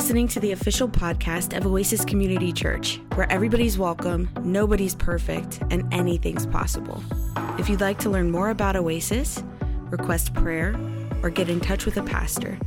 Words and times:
listening 0.00 0.26
to 0.26 0.40
the 0.40 0.52
official 0.52 0.88
podcast 0.88 1.54
of 1.54 1.66
Oasis 1.66 2.06
Community 2.06 2.54
Church, 2.54 2.98
where 3.16 3.30
everybody's 3.30 3.76
welcome, 3.76 4.30
nobody's 4.42 4.94
perfect, 4.94 5.60
and 5.70 5.86
anything's 5.92 6.46
possible. 6.46 7.04
If 7.58 7.68
you'd 7.68 7.82
like 7.82 7.98
to 7.98 8.08
learn 8.08 8.30
more 8.30 8.48
about 8.48 8.76
Oasis, 8.76 9.44
request 9.90 10.32
prayer, 10.32 10.74
or 11.22 11.28
get 11.28 11.50
in 11.50 11.60
touch 11.60 11.84
with 11.84 11.98
a 11.98 12.02
pastor, 12.02 12.58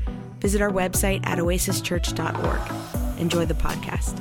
visit 0.41 0.61
our 0.61 0.69
website 0.69 1.25
at 1.25 1.39
oasischurch.org. 1.39 3.19
Enjoy 3.19 3.45
the 3.45 3.55
podcast. 3.55 4.15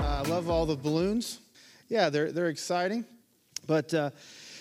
I 0.00 0.22
love 0.22 0.48
all 0.48 0.64
the 0.64 0.76
balloons. 0.76 1.40
Yeah, 1.90 2.08
they're, 2.08 2.32
they're 2.32 2.48
exciting. 2.48 3.04
But 3.66 3.92
uh, 3.92 4.08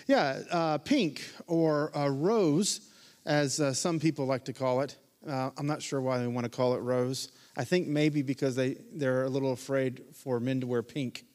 yeah, 0.07 0.41
uh, 0.51 0.77
pink 0.79 1.25
or 1.47 1.97
uh, 1.97 2.09
rose, 2.09 2.81
as 3.25 3.61
uh, 3.61 3.73
some 3.73 3.97
people 3.97 4.25
like 4.25 4.43
to 4.43 4.51
call 4.51 4.81
it. 4.81 4.97
Uh, 5.27 5.49
I'm 5.57 5.67
not 5.67 5.81
sure 5.81 5.99
why 5.99 6.19
they 6.19 6.27
want 6.27 6.45
to 6.45 6.49
call 6.49 6.73
it 6.75 6.79
rose. 6.79 7.31
I 7.57 7.63
think 7.63 7.87
maybe 7.87 8.21
because 8.21 8.55
they, 8.55 8.77
they're 8.93 9.23
a 9.23 9.29
little 9.29 9.51
afraid 9.51 10.03
for 10.13 10.39
men 10.39 10.61
to 10.61 10.67
wear 10.67 10.81
pink. 10.81 11.25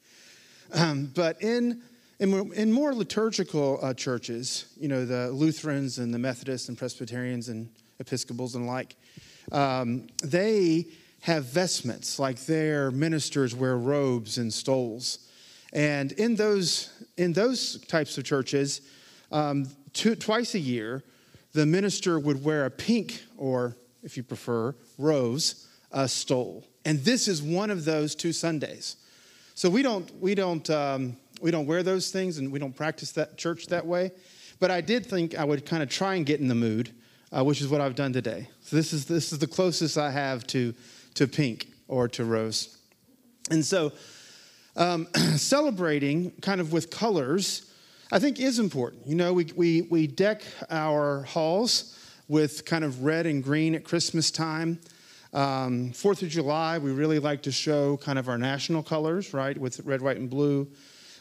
Um, 0.73 1.11
but 1.13 1.41
in, 1.41 1.81
in, 2.19 2.53
in, 2.53 2.71
more 2.71 2.95
liturgical 2.95 3.79
uh, 3.83 3.93
churches, 3.93 4.65
you 4.79 4.87
know, 4.87 5.05
the 5.05 5.29
Lutherans 5.29 5.99
and 5.99 6.13
the 6.13 6.17
Methodists 6.17 6.69
and 6.69 6.77
Presbyterians 6.77 7.49
and 7.49 7.69
Episcopals 7.99 8.55
and 8.55 8.65
like, 8.65 8.95
um, 9.51 10.07
they 10.23 10.87
have 11.21 11.45
vestments, 11.45 12.17
like 12.17 12.39
their 12.45 12.89
ministers 12.89 13.53
wear 13.53 13.77
robes 13.77 14.37
and 14.39 14.51
stoles. 14.51 15.29
And 15.71 16.11
in 16.13 16.35
those, 16.35 17.05
in 17.17 17.33
those 17.33 17.79
types 17.85 18.17
of 18.17 18.23
churches, 18.23 18.81
um, 19.31 19.67
two, 19.93 20.15
twice 20.15 20.55
a 20.55 20.59
year, 20.59 21.03
the 21.53 21.65
minister 21.65 22.19
would 22.19 22.43
wear 22.43 22.65
a 22.65 22.71
pink, 22.71 23.23
or 23.37 23.77
if 24.03 24.17
you 24.17 24.23
prefer, 24.23 24.75
rose 24.97 25.67
uh, 25.91 26.07
stole. 26.07 26.65
And 26.85 26.99
this 26.99 27.27
is 27.27 27.41
one 27.41 27.69
of 27.69 27.85
those 27.85 28.15
two 28.15 28.33
Sundays. 28.33 28.97
So 29.55 29.69
we 29.69 29.81
don't, 29.81 30.09
we, 30.19 30.35
don't, 30.35 30.67
um, 30.69 31.17
we 31.41 31.51
don't 31.51 31.65
wear 31.65 31.83
those 31.83 32.11
things 32.11 32.37
and 32.37 32.51
we 32.51 32.59
don't 32.59 32.75
practice 32.75 33.11
that 33.13 33.37
church 33.37 33.67
that 33.67 33.85
way. 33.85 34.11
But 34.59 34.71
I 34.71 34.81
did 34.81 35.05
think 35.05 35.37
I 35.37 35.43
would 35.43 35.65
kind 35.65 35.83
of 35.83 35.89
try 35.89 36.15
and 36.15 36.25
get 36.25 36.39
in 36.39 36.47
the 36.47 36.55
mood, 36.55 36.91
uh, 37.31 37.43
which 37.43 37.61
is 37.61 37.67
what 37.67 37.81
I've 37.81 37.95
done 37.95 38.13
today. 38.13 38.49
So 38.61 38.75
this 38.75 38.93
is, 38.93 39.05
this 39.05 39.31
is 39.31 39.39
the 39.39 39.47
closest 39.47 39.97
I 39.97 40.11
have 40.11 40.45
to, 40.47 40.73
to 41.15 41.27
pink 41.27 41.67
or 41.87 42.07
to 42.09 42.25
rose. 42.25 42.77
And 43.51 43.63
so 43.63 43.91
um, 44.75 45.07
celebrating 45.35 46.31
kind 46.41 46.59
of 46.59 46.73
with 46.73 46.89
colors 46.89 47.69
I 48.13 48.19
think 48.19 48.39
is 48.39 48.59
important. 48.59 49.07
You 49.07 49.15
know, 49.15 49.33
we, 49.33 49.45
we, 49.55 49.81
we 49.89 50.05
deck 50.05 50.43
our 50.69 51.23
halls 51.23 51.92
with 52.27 52.65
kind 52.65 52.83
of 52.83 53.03
red 53.03 53.25
and 53.25 53.43
green 53.43 53.75
at 53.75 53.83
Christmas 53.83 54.31
time. 54.31 54.79
Um, 55.33 55.91
Fourth 55.91 56.21
of 56.21 56.29
July, 56.29 56.77
we 56.77 56.91
really 56.91 57.19
like 57.19 57.41
to 57.43 57.51
show 57.51 57.97
kind 57.97 58.19
of 58.19 58.29
our 58.29 58.37
national 58.37 58.83
colors, 58.83 59.33
right, 59.33 59.57
with 59.57 59.79
red, 59.81 60.01
white, 60.01 60.17
and 60.17 60.29
blue. 60.29 60.67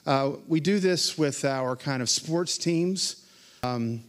Uh, 0.05 0.33
we 0.47 0.61
do 0.61 0.79
this 0.79 1.17
with 1.17 1.45
our 1.45 1.77
kind 1.77 2.03
of 2.03 2.11
sports 2.11 2.59
teams. 2.59 3.27
Um, 3.63 4.03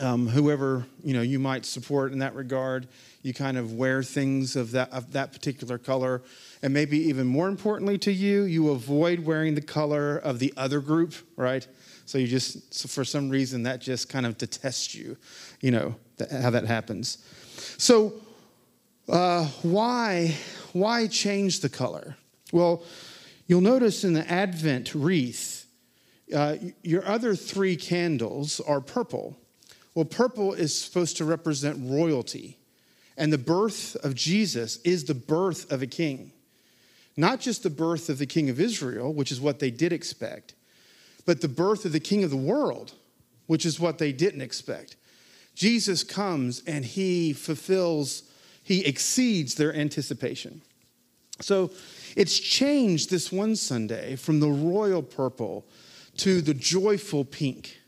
um, 0.00 0.28
whoever 0.28 0.86
you 1.02 1.12
know 1.12 1.22
you 1.22 1.38
might 1.38 1.64
support 1.64 2.12
in 2.12 2.20
that 2.20 2.34
regard, 2.34 2.88
you 3.22 3.34
kind 3.34 3.58
of 3.58 3.72
wear 3.72 4.02
things 4.02 4.56
of 4.56 4.72
that 4.72 4.90
of 4.92 5.12
that 5.12 5.32
particular 5.32 5.78
color, 5.78 6.22
and 6.62 6.72
maybe 6.72 6.98
even 7.08 7.26
more 7.26 7.48
importantly 7.48 7.98
to 7.98 8.12
you, 8.12 8.44
you 8.44 8.70
avoid 8.70 9.20
wearing 9.20 9.54
the 9.54 9.60
color 9.60 10.16
of 10.16 10.38
the 10.38 10.54
other 10.56 10.80
group, 10.80 11.14
right? 11.36 11.66
So 12.08 12.16
you 12.16 12.26
just 12.26 12.72
so 12.72 12.88
for 12.88 13.04
some 13.04 13.28
reason 13.28 13.64
that 13.64 13.82
just 13.82 14.08
kind 14.08 14.24
of 14.24 14.38
detests 14.38 14.94
you, 14.94 15.18
you 15.60 15.70
know 15.70 15.94
that, 16.16 16.30
how 16.30 16.48
that 16.48 16.64
happens. 16.64 17.18
So 17.76 18.14
uh, 19.10 19.44
why 19.60 20.34
why 20.72 21.06
change 21.08 21.60
the 21.60 21.68
color? 21.68 22.16
Well, 22.50 22.82
you'll 23.46 23.60
notice 23.60 24.04
in 24.04 24.14
the 24.14 24.26
Advent 24.26 24.94
wreath, 24.94 25.66
uh, 26.34 26.56
your 26.82 27.06
other 27.06 27.34
three 27.34 27.76
candles 27.76 28.58
are 28.60 28.80
purple. 28.80 29.36
Well, 29.94 30.06
purple 30.06 30.54
is 30.54 30.80
supposed 30.80 31.18
to 31.18 31.26
represent 31.26 31.90
royalty. 31.90 32.56
And 33.18 33.30
the 33.30 33.36
birth 33.36 33.96
of 34.02 34.14
Jesus 34.14 34.78
is 34.78 35.04
the 35.04 35.14
birth 35.14 35.70
of 35.70 35.82
a 35.82 35.86
king. 35.86 36.32
Not 37.18 37.40
just 37.40 37.64
the 37.64 37.70
birth 37.70 38.08
of 38.08 38.16
the 38.16 38.24
king 38.26 38.48
of 38.48 38.58
Israel, 38.58 39.12
which 39.12 39.30
is 39.30 39.42
what 39.42 39.58
they 39.58 39.70
did 39.70 39.92
expect, 39.92 40.54
but 41.28 41.42
the 41.42 41.46
birth 41.46 41.84
of 41.84 41.92
the 41.92 42.00
king 42.00 42.24
of 42.24 42.30
the 42.30 42.38
world, 42.38 42.94
which 43.48 43.66
is 43.66 43.78
what 43.78 43.98
they 43.98 44.12
didn't 44.12 44.40
expect. 44.40 44.96
Jesus 45.54 46.02
comes 46.02 46.62
and 46.66 46.86
he 46.86 47.34
fulfills, 47.34 48.22
he 48.62 48.82
exceeds 48.86 49.54
their 49.54 49.74
anticipation. 49.74 50.62
So 51.42 51.70
it's 52.16 52.38
changed 52.38 53.10
this 53.10 53.30
one 53.30 53.56
Sunday 53.56 54.16
from 54.16 54.40
the 54.40 54.48
royal 54.48 55.02
purple 55.02 55.66
to 56.16 56.40
the 56.40 56.54
joyful 56.54 57.26
pink. 57.26 57.78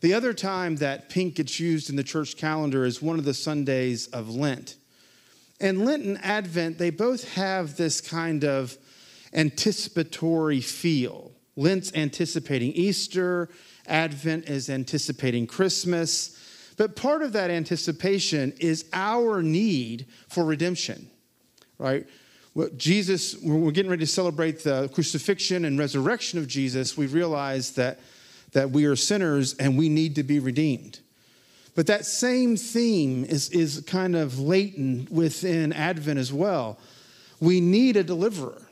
The 0.00 0.14
other 0.14 0.32
time 0.32 0.76
that 0.76 1.10
pink 1.10 1.34
gets 1.34 1.60
used 1.60 1.90
in 1.90 1.96
the 1.96 2.02
church 2.02 2.38
calendar 2.38 2.86
is 2.86 3.02
one 3.02 3.18
of 3.18 3.26
the 3.26 3.34
Sundays 3.34 4.06
of 4.06 4.30
Lent. 4.30 4.76
And 5.60 5.84
Lent 5.84 6.04
and 6.04 6.18
Advent, 6.24 6.78
they 6.78 6.88
both 6.88 7.34
have 7.34 7.76
this 7.76 8.00
kind 8.00 8.42
of 8.42 8.78
anticipatory 9.34 10.62
feel. 10.62 11.33
Lent's 11.56 11.92
anticipating 11.94 12.72
Easter, 12.72 13.48
Advent 13.86 14.48
is 14.48 14.70
anticipating 14.70 15.46
Christmas. 15.46 16.38
But 16.76 16.96
part 16.96 17.22
of 17.22 17.32
that 17.34 17.50
anticipation 17.50 18.52
is 18.58 18.86
our 18.92 19.42
need 19.42 20.06
for 20.28 20.44
redemption, 20.44 21.08
right? 21.78 22.06
Jesus, 22.76 23.36
when 23.36 23.62
we're 23.62 23.70
getting 23.70 23.90
ready 23.90 24.04
to 24.04 24.10
celebrate 24.10 24.64
the 24.64 24.88
crucifixion 24.92 25.64
and 25.64 25.78
resurrection 25.78 26.38
of 26.38 26.48
Jesus, 26.48 26.96
we 26.96 27.06
realize 27.06 27.72
that 27.72 27.98
that 28.54 28.70
we 28.70 28.86
are 28.86 28.96
sinners 28.96 29.54
and 29.54 29.76
we 29.76 29.88
need 29.88 30.14
to 30.14 30.22
be 30.22 30.38
redeemed. 30.38 31.00
But 31.74 31.88
that 31.88 32.06
same 32.06 32.56
theme 32.56 33.24
is, 33.24 33.50
is 33.50 33.82
kind 33.86 34.16
of 34.16 34.38
latent 34.38 35.10
within 35.10 35.72
Advent 35.72 36.18
as 36.18 36.32
well. 36.32 36.78
We 37.40 37.60
need 37.60 37.96
a 37.96 38.04
deliverer. 38.04 38.62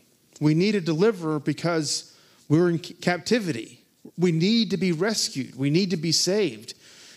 We 0.40 0.54
need 0.54 0.76
a 0.76 0.80
deliverer 0.80 1.40
because 1.40 2.11
we're 2.52 2.68
in 2.68 2.78
captivity. 2.78 3.82
We 4.18 4.30
need 4.30 4.72
to 4.72 4.76
be 4.76 4.92
rescued. 4.92 5.56
We 5.56 5.70
need 5.70 5.88
to 5.88 5.96
be 5.96 6.12
saved 6.12 6.74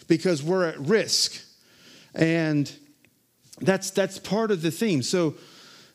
because 0.07 0.41
we're 0.41 0.66
at 0.66 0.79
risk. 0.79 1.44
And 2.13 2.72
that's, 3.59 3.91
that's 3.91 4.18
part 4.18 4.50
of 4.50 4.62
the 4.62 4.72
theme. 4.72 5.03
So, 5.03 5.35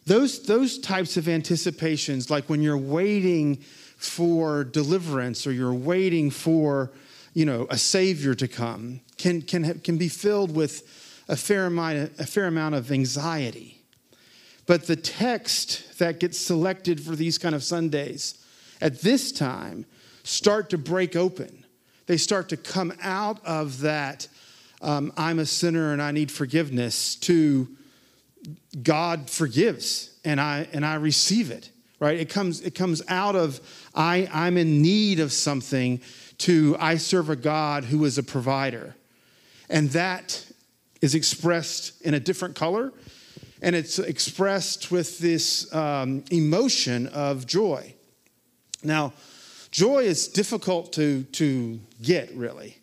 those, 0.04 0.42
those 0.42 0.78
types 0.78 1.16
of 1.16 1.26
anticipations, 1.26 2.30
like 2.30 2.50
when 2.50 2.60
you're 2.60 2.76
waiting 2.76 3.56
for 3.96 4.62
deliverance 4.64 5.46
or 5.46 5.52
you're 5.52 5.72
waiting 5.72 6.30
for, 6.30 6.90
you 7.32 7.46
know, 7.46 7.66
a 7.70 7.78
savior 7.78 8.34
to 8.34 8.46
come 8.48 9.00
can, 9.16 9.40
can, 9.40 9.80
can 9.80 9.96
be 9.96 10.08
filled 10.08 10.54
with 10.54 11.22
a 11.28 11.36
fair, 11.36 11.64
amount, 11.64 12.12
a 12.18 12.26
fair 12.26 12.46
amount 12.46 12.74
of 12.74 12.92
anxiety. 12.92 13.80
But 14.66 14.86
the 14.86 14.96
text 14.96 15.98
that 15.98 16.20
gets 16.20 16.38
selected 16.38 17.00
for 17.00 17.16
these 17.16 17.38
kind 17.38 17.54
of 17.54 17.62
Sundays 17.62 18.39
at 18.80 19.00
this 19.00 19.32
time 19.32 19.86
start 20.22 20.70
to 20.70 20.78
break 20.78 21.16
open. 21.16 21.64
They 22.06 22.16
start 22.16 22.48
to 22.50 22.56
come 22.56 22.92
out 23.02 23.44
of 23.44 23.80
that, 23.80 24.28
um, 24.82 25.12
I'm 25.16 25.38
a 25.38 25.46
sinner 25.46 25.92
and 25.92 26.02
I 26.02 26.10
need 26.10 26.30
forgiveness, 26.30 27.16
to 27.16 27.68
God 28.82 29.28
forgives 29.28 30.18
and 30.24 30.40
I, 30.40 30.66
and 30.72 30.84
I 30.84 30.94
receive 30.94 31.50
it 31.50 31.70
right? 32.00 32.18
It 32.18 32.30
comes, 32.30 32.62
it 32.62 32.74
comes 32.74 33.02
out 33.06 33.36
of 33.36 33.60
I, 33.94 34.28
I'm 34.32 34.56
in 34.56 34.82
need 34.82 35.20
of 35.20 35.32
something 35.32 36.00
to 36.38 36.76
I 36.80 36.96
serve 36.96 37.30
a 37.30 37.36
God 37.36 37.84
who 37.84 38.04
is 38.06 38.18
a 38.18 38.22
provider. 38.22 38.96
And 39.68 39.90
that 39.90 40.46
is 41.00 41.14
expressed 41.14 42.00
in 42.02 42.14
a 42.14 42.20
different 42.20 42.56
color, 42.56 42.92
and 43.62 43.76
it's 43.76 43.98
expressed 43.98 44.90
with 44.90 45.18
this 45.18 45.72
um, 45.74 46.24
emotion 46.30 47.06
of 47.08 47.46
joy. 47.46 47.94
Now, 48.82 49.12
joy 49.70 50.00
is 50.00 50.28
difficult 50.28 50.92
to, 50.94 51.24
to 51.24 51.80
get, 52.02 52.34
really. 52.34 52.76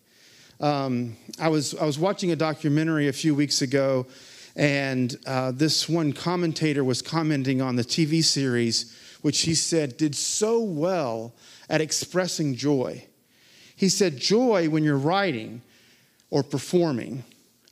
Um, 0.59 1.15
I, 1.39 1.49
was, 1.49 1.75
I 1.75 1.85
was 1.85 1.99
watching 1.99 2.31
a 2.31 2.35
documentary 2.35 3.07
a 3.07 3.13
few 3.13 3.35
weeks 3.35 3.61
ago, 3.61 4.07
and 4.55 5.15
uh, 5.25 5.51
this 5.51 5.87
one 5.87 6.13
commentator 6.13 6.83
was 6.83 7.01
commenting 7.01 7.61
on 7.61 7.75
the 7.75 7.83
TV 7.83 8.23
series 8.23 8.95
which 9.21 9.41
he 9.41 9.55
said 9.55 9.97
did 9.97 10.15
so 10.15 10.61
well 10.61 11.33
at 11.69 11.81
expressing 11.81 12.55
joy. 12.55 13.03
He 13.75 13.89
said, 13.89 14.17
Joy, 14.17 14.69
when 14.69 14.83
you're 14.83 14.97
writing 14.97 15.61
or 16.29 16.43
performing, 16.43 17.23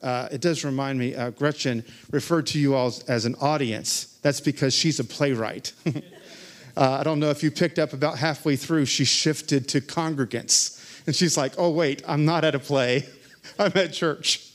uh, 0.04 0.28
it 0.31 0.42
does 0.42 0.63
remind 0.63 1.00
me, 1.00 1.16
uh, 1.16 1.31
Gretchen 1.31 1.83
referred 2.12 2.45
to 2.48 2.60
you 2.60 2.75
all 2.75 2.88
as, 2.88 3.00
as, 3.04 3.25
an 3.25 3.36
audience. 3.42 4.19
That's 4.21 4.39
because 4.39 4.74
she's 4.74 5.00
a 5.00 5.04
playwright. 5.04 5.74
uh, 6.77 6.98
I 7.00 7.04
don't 7.04 7.19
know 7.19 7.30
if 7.30 7.44
you 7.44 7.51
picked 7.51 7.80
up 7.80 7.94
about 7.94 8.18
halfway 8.18 8.56
through, 8.56 8.86
she 8.86 9.06
shifted 9.06 9.68
to 9.69 9.81
congregants. 9.81 10.81
And 11.07 11.16
she's 11.16 11.38
like, 11.38 11.54
oh, 11.57 11.69
wait, 11.69 12.01
I'm 12.07 12.25
not 12.25 12.44
at 12.44 12.56
a 12.56 12.60
play, 12.60 13.07
I'm 13.60 13.72
at 13.75 13.94
church, 13.94 14.51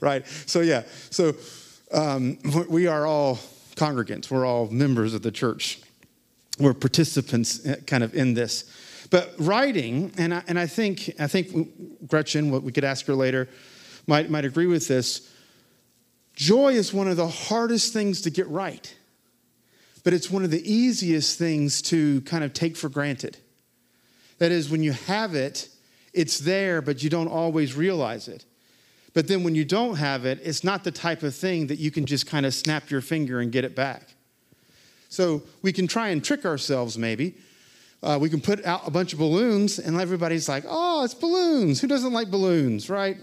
right? 0.00 0.26
So, 0.46 0.60
yeah, 0.60 0.82
so 1.10 1.34
um, 1.92 2.38
we 2.68 2.86
are 2.86 3.06
all 3.06 3.36
congregants, 3.76 4.30
we're 4.30 4.44
all 4.44 4.66
members 4.68 5.14
of 5.14 5.22
the 5.22 5.30
church, 5.30 5.80
we're 6.58 6.74
participants 6.74 7.66
uh, 7.66 7.76
kind 7.86 8.04
of 8.04 8.14
in 8.14 8.34
this. 8.34 8.70
But 9.10 9.34
writing, 9.38 10.10
and 10.16 10.32
I, 10.32 10.42
and 10.48 10.58
I 10.58 10.66
think 10.66 11.10
I 11.20 11.26
think 11.26 12.06
Gretchen, 12.06 12.50
what 12.50 12.62
we 12.62 12.72
could 12.72 12.84
ask 12.84 13.04
her 13.06 13.14
later, 13.14 13.46
might 14.06 14.30
might 14.30 14.46
agree 14.46 14.66
with 14.66 14.88
this. 14.88 15.30
Joy 16.34 16.72
is 16.72 16.94
one 16.94 17.08
of 17.08 17.18
the 17.18 17.28
hardest 17.28 17.92
things 17.92 18.22
to 18.22 18.30
get 18.30 18.48
right, 18.48 18.94
but 20.04 20.12
it's 20.12 20.30
one 20.30 20.44
of 20.44 20.50
the 20.50 20.72
easiest 20.72 21.38
things 21.38 21.82
to 21.82 22.20
kind 22.22 22.44
of 22.44 22.52
take 22.52 22.76
for 22.76 22.88
granted. 22.88 23.36
That 24.38 24.50
is, 24.50 24.70
when 24.70 24.82
you 24.82 24.92
have 24.92 25.34
it, 25.34 25.68
it's 26.12 26.38
there, 26.38 26.82
but 26.82 27.02
you 27.02 27.10
don't 27.10 27.28
always 27.28 27.74
realize 27.74 28.28
it. 28.28 28.44
But 29.14 29.28
then 29.28 29.44
when 29.44 29.54
you 29.54 29.64
don't 29.64 29.96
have 29.96 30.24
it, 30.24 30.40
it's 30.42 30.64
not 30.64 30.84
the 30.84 30.90
type 30.90 31.22
of 31.22 31.34
thing 31.34 31.66
that 31.68 31.78
you 31.78 31.90
can 31.90 32.06
just 32.06 32.26
kind 32.26 32.46
of 32.46 32.54
snap 32.54 32.90
your 32.90 33.00
finger 33.00 33.40
and 33.40 33.52
get 33.52 33.64
it 33.64 33.76
back. 33.76 34.14
So 35.08 35.42
we 35.60 35.72
can 35.72 35.86
try 35.86 36.08
and 36.08 36.24
trick 36.24 36.44
ourselves, 36.46 36.96
maybe. 36.96 37.34
Uh, 38.02 38.18
we 38.20 38.28
can 38.28 38.40
put 38.40 38.64
out 38.64 38.88
a 38.88 38.90
bunch 38.90 39.12
of 39.12 39.18
balloons, 39.18 39.78
and 39.78 40.00
everybody's 40.00 40.48
like, 40.48 40.64
oh, 40.66 41.04
it's 41.04 41.14
balloons. 41.14 41.80
Who 41.80 41.86
doesn't 41.86 42.12
like 42.12 42.30
balloons, 42.30 42.88
right? 42.90 43.18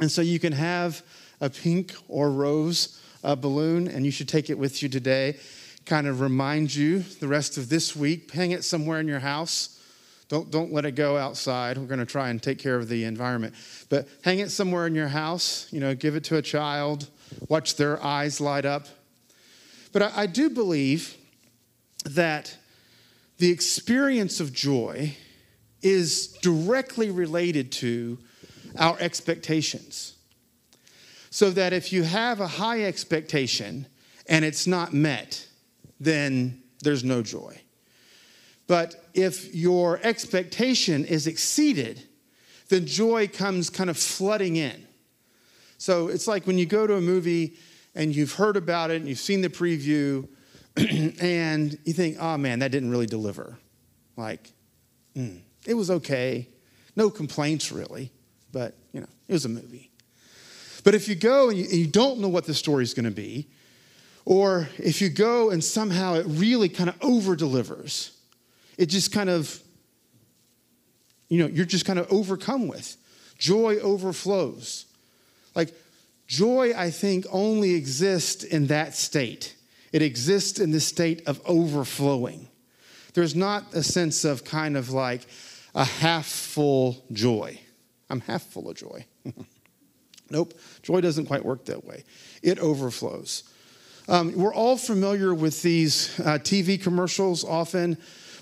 And 0.00 0.10
so 0.10 0.22
you 0.22 0.38
can 0.38 0.52
have 0.52 1.02
a 1.40 1.50
pink 1.50 1.92
or 2.08 2.30
rose 2.30 3.02
uh, 3.24 3.34
balloon, 3.34 3.88
and 3.88 4.06
you 4.06 4.12
should 4.12 4.28
take 4.28 4.48
it 4.48 4.58
with 4.58 4.82
you 4.82 4.88
today. 4.88 5.36
Kind 5.86 6.06
of 6.06 6.20
remind 6.20 6.74
you 6.74 7.00
the 7.00 7.28
rest 7.28 7.56
of 7.56 7.68
this 7.68 7.96
week. 7.96 8.30
Hang 8.30 8.52
it 8.52 8.64
somewhere 8.64 9.00
in 9.00 9.08
your 9.08 9.20
house. 9.20 9.80
Don't, 10.28 10.50
don't 10.50 10.72
let 10.72 10.84
it 10.84 10.92
go 10.92 11.16
outside. 11.16 11.76
We're 11.76 11.86
going 11.86 11.98
to 11.98 12.06
try 12.06 12.28
and 12.28 12.40
take 12.40 12.58
care 12.58 12.76
of 12.76 12.88
the 12.88 13.04
environment. 13.04 13.54
But 13.88 14.08
hang 14.22 14.38
it 14.38 14.50
somewhere 14.50 14.86
in 14.86 14.94
your 14.94 15.08
house. 15.08 15.66
You 15.72 15.80
know, 15.80 15.94
give 15.94 16.14
it 16.14 16.22
to 16.24 16.36
a 16.36 16.42
child. 16.42 17.08
Watch 17.48 17.74
their 17.76 18.02
eyes 18.02 18.40
light 18.40 18.64
up. 18.64 18.86
But 19.92 20.02
I, 20.02 20.12
I 20.14 20.26
do 20.26 20.48
believe 20.48 21.16
that 22.04 22.56
the 23.38 23.50
experience 23.50 24.38
of 24.38 24.52
joy 24.52 25.16
is 25.82 26.28
directly 26.42 27.10
related 27.10 27.72
to 27.72 28.18
our 28.78 28.96
expectations. 29.00 30.14
So 31.30 31.50
that 31.50 31.72
if 31.72 31.92
you 31.92 32.02
have 32.02 32.40
a 32.40 32.46
high 32.46 32.84
expectation 32.84 33.86
and 34.28 34.44
it's 34.44 34.66
not 34.66 34.92
met, 34.92 35.46
then 36.00 36.62
there's 36.82 37.04
no 37.04 37.22
joy. 37.22 37.60
But 38.66 38.94
if 39.14 39.54
your 39.54 40.00
expectation 40.02 41.04
is 41.04 41.26
exceeded, 41.26 42.02
then 42.68 42.86
joy 42.86 43.28
comes 43.28 43.68
kind 43.68 43.90
of 43.90 43.98
flooding 43.98 44.56
in. 44.56 44.86
So 45.76 46.08
it's 46.08 46.26
like 46.26 46.46
when 46.46 46.58
you 46.58 46.66
go 46.66 46.86
to 46.86 46.94
a 46.94 47.00
movie 47.00 47.56
and 47.94 48.14
you've 48.14 48.34
heard 48.34 48.56
about 48.56 48.90
it 48.90 48.96
and 48.96 49.08
you've 49.08 49.18
seen 49.18 49.40
the 49.40 49.48
preview 49.48 50.28
and 51.20 51.78
you 51.84 51.92
think, 51.92 52.16
oh 52.20 52.36
man, 52.38 52.60
that 52.60 52.70
didn't 52.70 52.90
really 52.90 53.06
deliver. 53.06 53.58
Like, 54.16 54.52
mm, 55.16 55.40
it 55.66 55.74
was 55.74 55.90
okay. 55.90 56.48
No 56.96 57.10
complaints 57.10 57.72
really, 57.72 58.12
but 58.52 58.76
you 58.92 59.00
know, 59.00 59.08
it 59.26 59.32
was 59.32 59.44
a 59.44 59.48
movie. 59.48 59.90
But 60.84 60.94
if 60.94 61.08
you 61.08 61.14
go 61.14 61.50
and 61.50 61.58
you, 61.58 61.86
don't 61.86 62.20
know 62.20 62.28
what 62.28 62.44
the 62.44 62.54
story's 62.54 62.94
to 63.04 63.10
be, 63.10 63.48
or 64.24 64.68
if 64.78 65.00
you 65.00 65.08
go 65.08 65.50
and 65.50 65.62
somehow 65.62 66.14
it 66.14 66.26
really 66.28 66.68
kind 66.68 66.88
of 66.88 66.96
over 67.02 67.34
delivers, 67.34 68.16
it 68.76 68.86
just 68.86 69.12
kind 69.12 69.30
of, 69.30 69.62
you 71.28 71.38
know, 71.38 71.46
you're 71.46 71.66
just 71.66 71.84
kind 71.84 71.98
of 71.98 72.10
overcome 72.12 72.68
with. 72.68 72.96
Joy 73.38 73.78
overflows. 73.78 74.86
Like, 75.54 75.72
joy, 76.26 76.72
I 76.76 76.90
think, 76.90 77.26
only 77.30 77.74
exists 77.74 78.44
in 78.44 78.66
that 78.68 78.94
state. 78.94 79.54
It 79.92 80.02
exists 80.02 80.60
in 80.60 80.70
the 80.70 80.80
state 80.80 81.26
of 81.26 81.40
overflowing. 81.44 82.48
There's 83.14 83.34
not 83.34 83.74
a 83.74 83.82
sense 83.82 84.24
of 84.24 84.44
kind 84.44 84.76
of 84.76 84.90
like 84.90 85.26
a 85.74 85.84
half 85.84 86.26
full 86.26 87.04
joy. 87.12 87.58
I'm 88.08 88.20
half 88.20 88.42
full 88.42 88.68
of 88.68 88.76
joy. 88.76 89.04
nope, 90.30 90.54
joy 90.82 91.00
doesn't 91.00 91.26
quite 91.26 91.44
work 91.44 91.64
that 91.66 91.84
way. 91.84 92.04
It 92.42 92.58
overflows. 92.58 93.44
Um, 94.10 94.32
we're 94.34 94.52
all 94.52 94.76
familiar 94.76 95.32
with 95.32 95.62
these 95.62 96.18
uh, 96.18 96.36
TV 96.38 96.82
commercials 96.82 97.44
often 97.44 97.96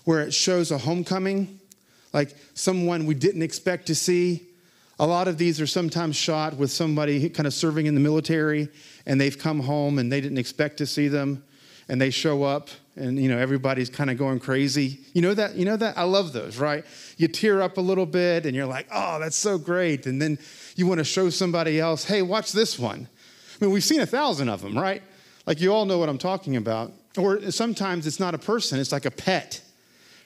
where 0.07 0.23
it 0.23 0.33
shows 0.33 0.71
a 0.71 0.79
homecoming, 0.79 1.61
like 2.15 2.35
someone 2.55 3.05
we 3.05 3.15
didn't 3.15 3.43
expect 3.43 3.85
to 3.89 3.95
see. 3.95 4.49
A 4.99 5.07
lot 5.07 5.29
of 5.29 5.37
these 5.37 5.61
are 5.61 5.67
sometimes 5.67 6.17
shot 6.17 6.57
with 6.57 6.71
somebody 6.71 7.29
kind 7.29 7.47
of 7.47 7.53
serving 7.53 7.85
in 7.85 7.95
the 7.95 8.01
military 8.01 8.71
and 9.05 9.21
they've 9.21 9.39
come 9.39 9.61
home 9.61 9.99
and 9.99 10.11
they 10.11 10.23
didn't 10.23 10.39
expect 10.39 10.79
to 10.79 10.87
see 10.87 11.07
them 11.07 11.45
and 11.91 12.01
they 12.01 12.09
show 12.09 12.45
up 12.45 12.71
and 12.97 13.19
you 13.19 13.29
know 13.29 13.37
everybody's 13.37 13.91
kind 13.91 14.09
of 14.09 14.17
going 14.17 14.41
crazy. 14.41 15.01
You 15.13 15.21
know 15.21 15.35
that 15.35 15.55
you 15.55 15.67
know 15.67 15.77
that 15.77 15.99
I 15.99 16.05
love 16.05 16.33
those, 16.33 16.57
right? 16.57 16.83
You 17.19 17.29
tear 17.29 17.61
up 17.61 17.77
a 17.77 17.83
little 17.83 18.07
bit 18.07 18.47
and 18.47 18.57
you're 18.57 18.65
like, 18.65 18.87
"Oh, 18.91 19.21
that's 19.21 19.37
so 19.37 19.59
great." 19.59 20.07
And 20.07 20.21
then 20.21 20.39
you 20.77 20.87
want 20.87 20.97
to 20.99 21.05
show 21.05 21.29
somebody 21.29 21.79
else, 21.79 22.05
"Hey, 22.05 22.23
watch 22.23 22.53
this 22.53 22.79
one." 22.79 23.07
I 23.61 23.65
mean, 23.65 23.75
we've 23.75 23.85
seen 23.85 24.01
a 24.01 24.07
thousand 24.07 24.49
of 24.49 24.63
them, 24.63 24.77
right? 24.77 25.03
Like 25.49 25.61
you 25.61 25.73
all 25.73 25.85
know 25.85 25.99
what 25.99 26.09
I'm 26.09 26.19
talking 26.19 26.55
about. 26.55 26.93
Or 27.17 27.51
sometimes 27.51 28.07
it's 28.07 28.21
not 28.21 28.35
a 28.35 28.39
person, 28.39 28.79
it's 28.79 28.93
like 28.93 29.05
a 29.05 29.11
pet 29.11 29.63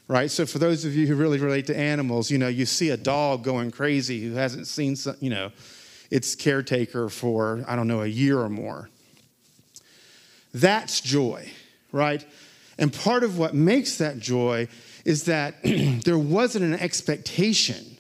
right? 0.08 0.30
So 0.30 0.44
for 0.44 0.58
those 0.58 0.84
of 0.84 0.94
you 0.94 1.06
who 1.06 1.14
really 1.14 1.38
relate 1.38 1.66
to 1.69 1.76
animals, 1.76 2.30
you 2.30 2.36
know, 2.36 2.48
you 2.48 2.66
see 2.66 2.90
a 2.90 2.96
dog 2.96 3.44
going 3.44 3.70
crazy 3.70 4.28
who 4.28 4.34
hasn't 4.34 4.66
seen, 4.66 4.94
some, 4.94 5.16
you 5.20 5.30
know, 5.30 5.52
its 6.10 6.34
caretaker 6.34 7.08
for, 7.08 7.64
I 7.66 7.76
don't 7.76 7.88
know, 7.88 8.02
a 8.02 8.06
year 8.06 8.38
or 8.38 8.50
more. 8.50 8.90
That's 10.52 11.00
joy, 11.00 11.50
right? 11.92 12.26
And 12.78 12.92
part 12.92 13.24
of 13.24 13.38
what 13.38 13.54
makes 13.54 13.96
that 13.98 14.19
joy 14.19 14.69
is 15.04 15.24
that 15.24 15.54
there 16.04 16.19
wasn't 16.19 16.64
an 16.64 16.74
expectation 16.74 17.96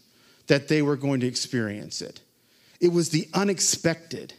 that 0.48 0.68
they 0.68 0.82
were 0.82 0.96
going 0.96 1.20
to 1.20 1.26
experience 1.26 2.02
it. 2.02 2.20
It 2.80 2.92
was 2.92 3.08
the 3.10 3.28
unexpected. 3.32 4.34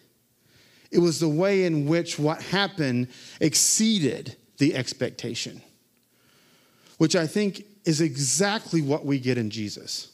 It 0.93 0.99
was 0.99 1.19
the 1.19 1.29
way 1.29 1.65
in 1.65 1.87
which 1.87 2.19
what 2.19 2.41
happened 2.41 3.07
exceeded 3.41 4.35
the 4.57 4.75
expectation 4.75 5.61
which 7.03 7.17
I 7.17 7.27
think 7.27 7.65
is 7.85 7.99
exactly 7.99 8.81
what 8.81 9.05
we 9.05 9.19
get 9.19 9.37
in 9.37 9.49
Jesus. 9.49 10.09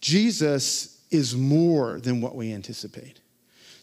Jesus 0.00 1.02
is 1.10 1.34
more 1.34 1.98
than 1.98 2.20
what 2.20 2.36
we 2.36 2.52
anticipate. 2.52 3.18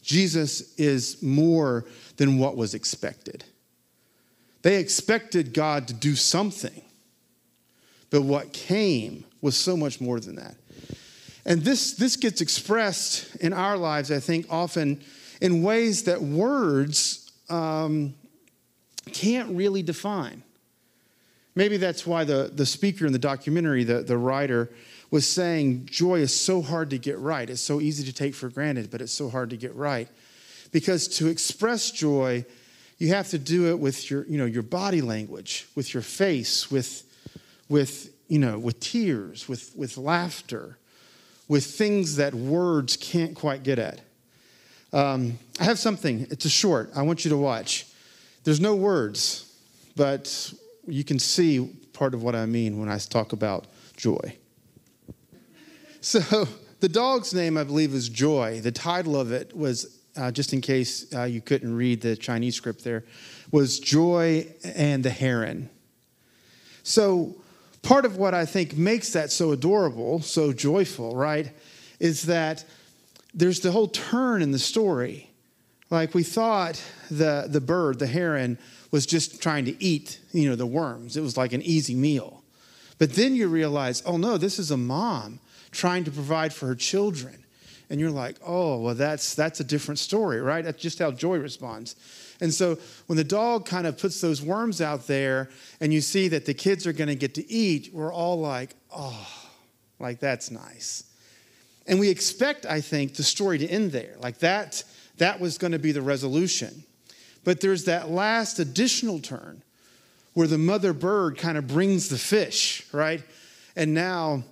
Jesus 0.02 0.74
is 0.78 1.22
more 1.22 1.86
than 2.16 2.38
what 2.38 2.56
was 2.56 2.74
expected. 2.74 3.44
They 4.62 4.78
expected 4.78 5.54
God 5.54 5.88
to 5.90 5.94
do 5.94 6.16
something, 6.16 6.82
but 8.10 8.22
what 8.22 8.54
came 8.54 9.26
was 9.42 9.58
so 9.58 9.76
much 9.76 10.00
more 10.00 10.22
than 10.22 10.36
that. 10.36 10.56
And 11.46 11.62
this, 11.62 11.94
this 11.96 12.16
gets 12.16 12.40
expressed 12.40 13.36
in 13.38 13.52
our 13.52 13.76
lives, 13.76 14.12
I 14.12 14.22
think, 14.22 14.46
often 14.50 15.02
in 15.44 15.62
ways 15.62 16.04
that 16.04 16.22
words 16.22 17.30
um, 17.50 18.14
can't 19.12 19.56
really 19.56 19.84
define. 19.84 20.42
Maybe 21.54 21.76
that's 21.76 22.08
why 22.08 22.24
the, 22.24 22.50
the 22.52 22.66
speaker 22.66 23.06
in 23.06 23.12
the 23.12 23.20
documentary, 23.20 23.84
the, 23.84 24.02
the 24.02 24.18
writer, 24.18 24.72
was 25.12 25.28
saying 25.28 25.86
joy 25.92 26.20
is 26.22 26.34
so 26.34 26.62
hard 26.62 26.90
to 26.92 26.98
get 26.98 27.20
right. 27.20 27.48
It's 27.48 27.62
so 27.62 27.82
easy 27.82 28.06
to 28.06 28.14
take 28.14 28.34
for 28.34 28.48
granted, 28.48 28.90
but 28.90 29.02
it's 29.02 29.12
so 29.12 29.30
hard 29.30 29.50
to 29.50 29.58
get 29.58 29.76
right. 29.76 30.08
Because 30.72 31.10
to 31.20 31.28
express 31.28 31.92
joy, 31.92 32.46
you 32.98 33.10
have 33.10 33.28
to 33.30 33.38
do 33.38 33.70
it 33.70 33.78
with 33.78 34.10
your, 34.10 34.26
you 34.26 34.38
know, 34.38 34.46
your 34.46 34.64
body 34.64 35.02
language, 35.02 35.68
with 35.76 35.94
your 35.94 36.04
face, 36.04 36.72
with, 36.72 37.04
with, 37.68 38.14
you 38.30 38.40
know, 38.40 38.58
with 38.58 38.80
tears, 38.80 39.50
with, 39.50 39.76
with 39.76 39.98
laughter, 39.98 40.78
with 41.50 41.66
things 41.66 42.16
that 42.16 42.34
words 42.34 42.96
can't 42.96 43.36
quite 43.36 43.64
get 43.64 43.78
at. 43.78 44.00
Um, 44.94 45.40
I 45.60 45.64
have 45.64 45.80
something, 45.80 46.28
it's 46.30 46.46
a 46.46 46.50
short, 46.50 46.92
I 46.96 47.02
want 47.02 47.26
you 47.26 47.30
to 47.30 47.38
watch. 47.38 47.88
There's 48.44 48.60
no 48.60 48.76
words, 48.76 49.52
but 49.96 50.54
you 50.88 51.04
can 51.04 51.18
see 51.18 51.68
part 51.94 52.14
of 52.14 52.22
what 52.22 52.36
I 52.36 52.46
mean 52.46 52.80
when 52.80 52.90
I 52.90 53.00
talk 53.00 53.34
about 53.34 53.66
joy. 53.98 54.38
So, 56.02 56.48
the 56.80 56.90
dog's 56.90 57.34
name, 57.34 57.58
I 57.58 57.64
believe, 57.64 57.94
is 57.94 58.10
Joy. 58.10 58.60
The 58.60 58.72
title 58.72 59.20
of 59.20 59.32
it 59.32 59.56
was, 59.56 60.00
uh, 60.18 60.32
just 60.32 60.54
in 60.54 60.62
case 60.62 61.12
uh, 61.16 61.24
you 61.24 61.42
couldn't 61.42 61.74
read 61.74 62.02
the 62.02 62.16
Chinese 62.16 62.56
script 62.56 62.84
there, 62.84 63.06
was 63.52 63.80
Joy 63.80 64.48
and 64.76 65.04
the 65.04 65.10
Heron. 65.10 65.70
So, 66.84 67.36
part 67.82 68.04
of 68.06 68.18
what 68.18 68.34
I 68.34 68.46
think 68.46 68.76
makes 68.76 69.14
that 69.14 69.32
so 69.32 69.54
adorable, 69.54 70.22
so 70.22 70.52
joyful, 70.52 71.16
right, 71.16 71.52
is 72.00 72.24
that 72.24 72.66
there's 73.34 73.60
the 73.62 73.72
whole 73.72 73.88
turn 73.88 74.42
in 74.42 74.52
the 74.52 74.60
story. 74.60 75.30
Like 75.90 76.14
we 76.14 76.24
thought 76.24 76.82
the, 77.10 77.46
the 77.48 77.62
bird, 77.62 78.00
the 78.00 78.08
heron, 78.08 78.58
was 78.92 79.06
just 79.06 79.42
trying 79.42 79.66
to 79.66 79.84
eat, 79.84 80.20
you 80.32 80.50
know, 80.50 80.56
the 80.56 80.66
worms. 80.66 81.18
It 81.18 81.22
was 81.22 81.38
like 81.38 81.54
an 81.54 81.62
easy 81.62 81.96
meal. 81.96 82.44
But 83.00 83.14
then 83.14 83.36
you 83.36 83.48
realize, 83.48 84.04
oh 84.06 84.18
no, 84.18 84.38
this 84.38 84.60
is 84.60 84.72
a 84.72 84.78
mom 84.78 85.40
trying 85.72 86.04
to 86.04 86.12
provide 86.12 86.54
for 86.54 86.68
her 86.68 86.76
children. 86.76 87.44
And 87.90 88.00
you're 88.00 88.12
like, 88.12 88.38
oh, 88.46 88.80
well, 88.80 88.96
that's, 88.96 89.36
that's 89.36 89.60
a 89.60 89.64
different 89.64 90.00
story, 90.00 90.42
right? 90.42 90.64
That's 90.64 90.82
just 90.82 91.00
how 91.00 91.12
joy 91.12 91.38
responds. 91.38 91.96
And 92.40 92.54
so 92.54 92.78
when 93.08 93.18
the 93.18 93.24
dog 93.24 93.66
kind 93.66 93.86
of 93.86 93.98
puts 93.98 94.22
those 94.22 94.42
worms 94.42 94.82
out 94.82 95.08
there 95.08 95.50
and 95.80 95.94
you 95.94 96.02
see 96.02 96.28
that 96.30 96.46
the 96.46 96.54
kids 96.54 96.88
are 96.88 96.94
going 96.94 97.10
to 97.10 97.16
get 97.16 97.36
to 97.36 97.52
eat, 97.52 97.90
we're 97.94 98.14
all 98.14 98.40
like, 98.40 98.76
oh, 98.96 99.28
like 100.00 100.20
that's 100.20 100.50
nice. 100.50 101.04
And 101.86 102.00
we 102.00 102.10
expect, 102.10 102.66
I 102.66 102.82
think, 102.82 103.16
the 103.16 103.24
story 103.24 103.58
to 103.58 103.68
end 103.68 103.92
there. 103.92 104.16
Like 104.20 104.40
that, 104.40 104.84
that 105.18 105.40
was 105.40 105.58
going 105.58 105.74
to 105.74 105.80
be 105.80 105.92
the 105.92 106.02
resolution. 106.02 106.84
But 107.44 107.60
there's 107.60 107.86
that 107.86 108.10
last 108.10 108.60
additional 108.60 109.20
turn 109.20 109.64
where 110.34 110.48
the 110.48 110.58
mother 110.58 110.94
bird 110.94 111.38
kind 111.38 111.58
of 111.58 111.68
brings 111.68 112.10
the 112.10 112.18
fish, 112.18 112.88
right? 112.92 113.22
And 113.76 113.94
now, 113.94 114.44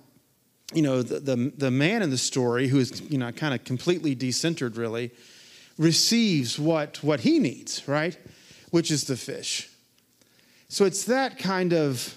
you 0.74 0.82
know, 0.82 1.02
the, 1.02 1.20
the, 1.20 1.52
the 1.56 1.70
man 1.70 2.02
in 2.02 2.10
the 2.10 2.18
story, 2.18 2.68
who 2.68 2.78
is, 2.78 3.00
you 3.10 3.18
know, 3.18 3.32
kind 3.32 3.54
of 3.54 3.64
completely 3.64 4.14
decentered, 4.14 4.76
really, 4.76 5.10
receives 5.78 6.58
what, 6.58 7.02
what 7.02 7.20
he 7.20 7.38
needs, 7.38 7.88
right? 7.88 8.16
Which 8.70 8.90
is 8.90 9.04
the 9.04 9.16
fish. 9.16 9.70
So 10.68 10.84
it's 10.84 11.04
that 11.04 11.38
kind 11.38 11.72
of 11.72 12.16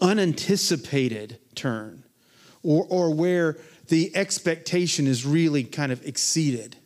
unanticipated 0.00 1.38
turn, 1.54 2.04
or, 2.62 2.86
or 2.88 3.14
where 3.14 3.58
the 3.92 4.10
expectation 4.16 5.06
is 5.06 5.26
really 5.26 5.64
kind 5.64 5.92
of 5.92 6.02
exceeded. 6.06 6.76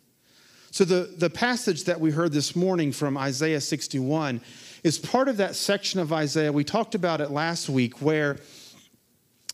So, 0.73 0.85
the, 0.85 1.15
the 1.17 1.31
passage 1.31 1.85
that 1.85 2.01
we 2.01 2.11
heard 2.11 2.33
this 2.33 2.57
morning 2.57 2.91
from 2.91 3.17
Isaiah 3.17 3.61
61 3.61 4.41
is 4.83 4.99
part 4.99 5.29
of 5.29 5.37
that 5.37 5.55
section 5.55 6.01
of 6.01 6.13
Isaiah. 6.13 6.51
We 6.51 6.65
talked 6.65 6.97
about 6.97 7.21
it 7.21 7.31
last 7.31 7.69
week, 7.69 8.03
where 8.03 8.39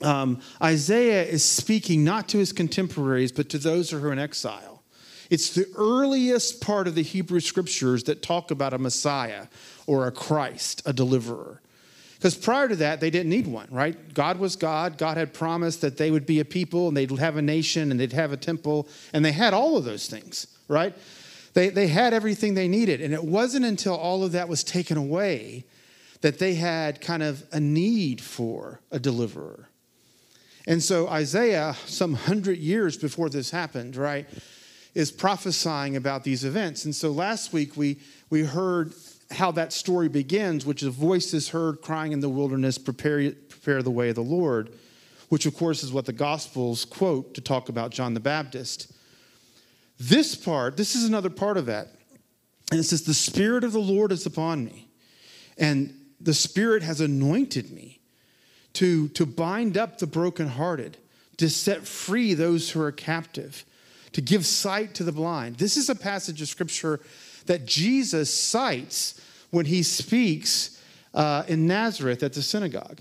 um, 0.00 0.40
Isaiah 0.62 1.24
is 1.24 1.44
speaking 1.44 2.04
not 2.04 2.26
to 2.30 2.38
his 2.38 2.54
contemporaries, 2.54 3.32
but 3.32 3.50
to 3.50 3.58
those 3.58 3.90
who 3.90 4.02
are 4.02 4.12
in 4.14 4.18
exile. 4.18 4.82
It's 5.28 5.54
the 5.54 5.66
earliest 5.76 6.62
part 6.62 6.88
of 6.88 6.94
the 6.94 7.02
Hebrew 7.02 7.40
scriptures 7.40 8.04
that 8.04 8.22
talk 8.22 8.50
about 8.50 8.72
a 8.72 8.78
Messiah 8.78 9.48
or 9.86 10.06
a 10.06 10.10
Christ, 10.10 10.80
a 10.86 10.94
deliverer. 10.94 11.60
Because 12.22 12.36
prior 12.36 12.68
to 12.68 12.76
that, 12.76 13.00
they 13.00 13.10
didn't 13.10 13.30
need 13.30 13.48
one, 13.48 13.66
right? 13.68 14.14
God 14.14 14.38
was 14.38 14.54
God. 14.54 14.96
God 14.96 15.16
had 15.16 15.34
promised 15.34 15.80
that 15.80 15.96
they 15.96 16.12
would 16.12 16.24
be 16.24 16.38
a 16.38 16.44
people 16.44 16.86
and 16.86 16.96
they'd 16.96 17.10
have 17.18 17.36
a 17.36 17.42
nation 17.42 17.90
and 17.90 17.98
they'd 17.98 18.12
have 18.12 18.30
a 18.30 18.36
temple, 18.36 18.86
and 19.12 19.24
they 19.24 19.32
had 19.32 19.52
all 19.52 19.76
of 19.76 19.82
those 19.82 20.06
things, 20.06 20.46
right? 20.68 20.94
They, 21.54 21.70
they 21.70 21.88
had 21.88 22.14
everything 22.14 22.54
they 22.54 22.68
needed. 22.68 23.00
And 23.00 23.12
it 23.12 23.24
wasn't 23.24 23.64
until 23.64 23.96
all 23.96 24.22
of 24.22 24.30
that 24.32 24.48
was 24.48 24.62
taken 24.62 24.96
away 24.96 25.64
that 26.20 26.38
they 26.38 26.54
had 26.54 27.00
kind 27.00 27.24
of 27.24 27.42
a 27.50 27.58
need 27.58 28.20
for 28.20 28.78
a 28.92 29.00
deliverer. 29.00 29.68
And 30.68 30.80
so 30.80 31.08
Isaiah, 31.08 31.74
some 31.86 32.14
hundred 32.14 32.58
years 32.58 32.96
before 32.96 33.30
this 33.30 33.50
happened, 33.50 33.96
right, 33.96 34.28
is 34.94 35.10
prophesying 35.10 35.96
about 35.96 36.22
these 36.22 36.44
events. 36.44 36.84
And 36.84 36.94
so 36.94 37.10
last 37.10 37.52
week 37.52 37.76
we, 37.76 37.98
we 38.30 38.42
heard 38.44 38.94
how 39.32 39.50
that 39.52 39.72
story 39.72 40.08
begins, 40.08 40.64
which 40.66 40.82
is 40.82 40.88
a 40.88 40.92
voice 40.92 41.32
is 41.34 41.50
heard 41.50 41.80
crying 41.80 42.12
in 42.12 42.20
the 42.20 42.28
wilderness, 42.28 42.78
prepare, 42.78 43.32
prepare 43.48 43.82
the 43.82 43.90
way 43.90 44.08
of 44.10 44.14
the 44.14 44.22
Lord, 44.22 44.70
which 45.28 45.46
of 45.46 45.56
course 45.56 45.82
is 45.82 45.92
what 45.92 46.06
the 46.06 46.12
Gospels 46.12 46.84
quote 46.84 47.34
to 47.34 47.40
talk 47.40 47.68
about 47.68 47.90
John 47.90 48.14
the 48.14 48.20
Baptist. 48.20 48.92
This 49.98 50.34
part, 50.34 50.76
this 50.76 50.94
is 50.94 51.04
another 51.04 51.30
part 51.30 51.56
of 51.56 51.66
that. 51.66 51.88
And 52.70 52.80
it 52.80 52.84
says, 52.84 53.02
The 53.02 53.14
Spirit 53.14 53.64
of 53.64 53.72
the 53.72 53.80
Lord 53.80 54.12
is 54.12 54.26
upon 54.26 54.64
me, 54.64 54.88
and 55.58 55.94
the 56.20 56.34
Spirit 56.34 56.82
has 56.82 57.00
anointed 57.00 57.70
me 57.70 58.00
to, 58.74 59.08
to 59.08 59.26
bind 59.26 59.76
up 59.76 59.98
the 59.98 60.06
brokenhearted, 60.06 60.96
to 61.36 61.50
set 61.50 61.86
free 61.86 62.34
those 62.34 62.70
who 62.70 62.80
are 62.80 62.92
captive, 62.92 63.64
to 64.12 64.20
give 64.20 64.46
sight 64.46 64.94
to 64.94 65.04
the 65.04 65.12
blind. 65.12 65.56
This 65.56 65.76
is 65.76 65.88
a 65.88 65.94
passage 65.94 66.40
of 66.40 66.48
scripture 66.48 67.00
that 67.46 67.66
Jesus 67.66 68.32
cites 68.32 69.20
when 69.50 69.66
he 69.66 69.82
speaks 69.82 70.80
uh, 71.14 71.44
in 71.46 71.66
Nazareth 71.66 72.22
at 72.22 72.32
the 72.32 72.42
synagogue. 72.42 73.00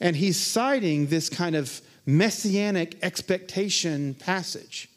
And 0.00 0.16
he's 0.16 0.38
citing 0.38 1.06
this 1.06 1.28
kind 1.28 1.56
of 1.56 1.80
messianic 2.06 2.96
expectation 3.02 4.14
passage, 4.14 4.88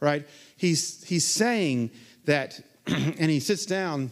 right? 0.00 0.26
He's, 0.56 1.02
he's 1.04 1.24
saying 1.24 1.90
that, 2.26 2.60
and 2.86 3.30
he 3.30 3.40
sits 3.40 3.64
down, 3.64 4.10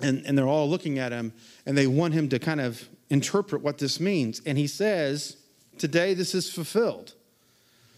and, 0.00 0.24
and 0.26 0.36
they're 0.36 0.46
all 0.46 0.68
looking 0.68 0.98
at 0.98 1.12
him, 1.12 1.32
and 1.64 1.78
they 1.78 1.86
want 1.86 2.14
him 2.14 2.28
to 2.30 2.38
kind 2.38 2.60
of 2.60 2.86
interpret 3.08 3.62
what 3.62 3.78
this 3.78 4.00
means. 4.00 4.42
And 4.44 4.58
he 4.58 4.66
says, 4.66 5.36
Today 5.78 6.14
this 6.14 6.34
is 6.34 6.50
fulfilled. 6.50 7.14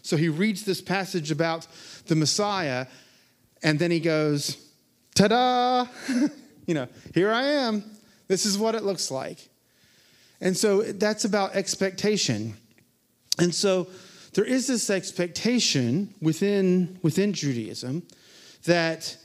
So 0.01 0.17
he 0.17 0.29
reads 0.29 0.63
this 0.63 0.81
passage 0.81 1.31
about 1.31 1.67
the 2.07 2.15
Messiah, 2.15 2.87
and 3.63 3.79
then 3.79 3.91
he 3.91 3.99
goes, 3.99 4.64
Ta 5.15 5.27
da! 5.29 5.87
you 6.67 6.73
know, 6.73 6.87
here 7.13 7.31
I 7.31 7.43
am. 7.43 7.83
This 8.27 8.45
is 8.45 8.57
what 8.57 8.75
it 8.75 8.83
looks 8.83 9.09
like. 9.09 9.49
And 10.41 10.55
so 10.55 10.81
that's 10.81 11.25
about 11.25 11.55
expectation. 11.55 12.55
And 13.39 13.55
so 13.55 13.87
there 14.33 14.45
is 14.45 14.67
this 14.67 14.89
expectation 14.89 16.13
within, 16.21 16.99
within 17.01 17.33
Judaism 17.33 18.03
that 18.65 19.17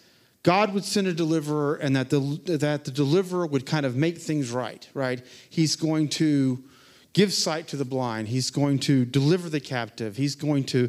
God 0.42 0.72
would 0.72 0.84
send 0.84 1.08
a 1.08 1.12
deliverer 1.12 1.74
and 1.76 1.94
that 1.96 2.10
the, 2.10 2.20
that 2.58 2.84
the 2.84 2.90
deliverer 2.90 3.46
would 3.46 3.66
kind 3.66 3.84
of 3.84 3.96
make 3.96 4.18
things 4.18 4.50
right, 4.50 4.88
right? 4.94 5.24
He's 5.50 5.76
going 5.76 6.08
to 6.10 6.62
give 7.12 7.32
sight 7.32 7.66
to 7.68 7.76
the 7.76 7.84
blind, 7.84 8.28
he's 8.28 8.50
going 8.50 8.78
to 8.78 9.04
deliver 9.04 9.48
the 9.48 9.58
captive, 9.58 10.16
he's 10.16 10.36
going 10.36 10.62
to, 10.62 10.88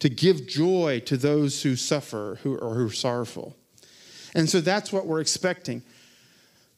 to 0.00 0.10
give 0.10 0.46
joy 0.46 1.00
to 1.06 1.16
those 1.16 1.62
who 1.62 1.76
suffer 1.76 2.38
who, 2.42 2.58
or 2.58 2.74
who 2.74 2.86
are 2.86 2.92
sorrowful. 2.92 3.56
And 4.34 4.48
so 4.48 4.60
that's 4.60 4.92
what 4.92 5.06
we're 5.06 5.20
expecting. 5.20 5.82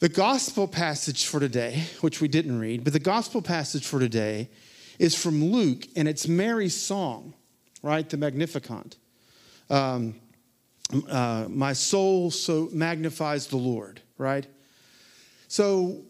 The 0.01 0.09
gospel 0.09 0.67
passage 0.67 1.27
for 1.27 1.41
today, 1.41 1.85
which 2.01 2.21
we 2.21 2.29
didn't 2.29 2.59
read, 2.59 2.85
but 2.85 2.93
the 2.93 2.99
gospel 2.99 3.41
passage 3.41 3.87
for 3.87 4.01
today 4.01 4.51
is 4.99 5.15
from 5.15 5.43
Luke, 5.45 5.87
and 5.97 6.09
it's 6.09 6.29
Mary's 6.29 6.75
song, 6.75 7.35
right? 7.83 8.09
The 8.09 8.17
Magnificat. 8.17 8.97
Um, 9.71 10.17
uh, 11.09 11.47
my 11.49 11.73
soul 11.73 12.31
so 12.31 12.69
magnifies 12.73 13.47
the 13.47 13.57
Lord, 13.57 14.01
right? 14.19 14.47
So 15.49 16.03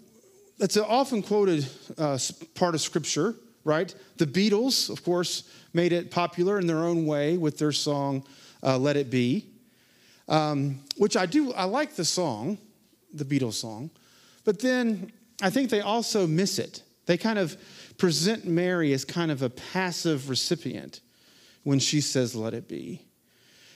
that's 0.59 0.77
an 0.77 0.85
often 0.89 1.23
quoted 1.23 1.69
uh, 1.97 2.19
part 2.55 2.75
of 2.75 2.81
Scripture, 2.81 3.37
right? 3.65 3.95
The 4.17 4.27
Beatles, 4.27 4.91
of 4.91 5.05
course, 5.05 5.49
made 5.73 5.93
it 5.93 6.11
popular 6.11 6.59
in 6.59 6.67
their 6.67 6.79
own 6.79 7.07
way 7.07 7.37
with 7.37 7.59
their 7.59 7.73
song 7.73 8.27
uh, 8.63 8.79
"Let 8.79 8.97
It 8.97 9.11
Be," 9.11 9.47
um, 10.29 10.81
which 10.97 11.17
I 11.17 11.27
do. 11.27 11.53
I 11.53 11.65
like 11.65 11.95
the 11.95 12.05
song, 12.05 12.59
the 13.13 13.25
Beatles 13.25 13.55
song, 13.55 13.91
but 14.45 14.61
then 14.61 15.13
I 15.43 15.51
think 15.51 15.71
they 15.71 15.81
also 15.81 16.27
miss 16.27 16.59
it. 16.59 16.83
They 17.07 17.17
kind 17.19 17.39
of 17.39 17.57
present 17.99 18.47
Mary 18.47 18.93
as 18.93 19.05
kind 19.05 19.31
of 19.31 19.43
a 19.43 19.51
passive 19.51 20.29
recipient 20.29 21.01
when 21.63 21.79
she 21.79 22.01
says, 22.01 22.35
"Let 22.35 22.55
it 22.55 22.69
be." 22.69 23.03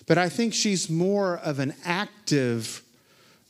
But 0.07 0.19
I 0.19 0.29
think 0.29 0.55
she's 0.55 0.89
more 0.89 1.37
of 1.39 1.59
an 1.59 1.75
active 1.85 2.83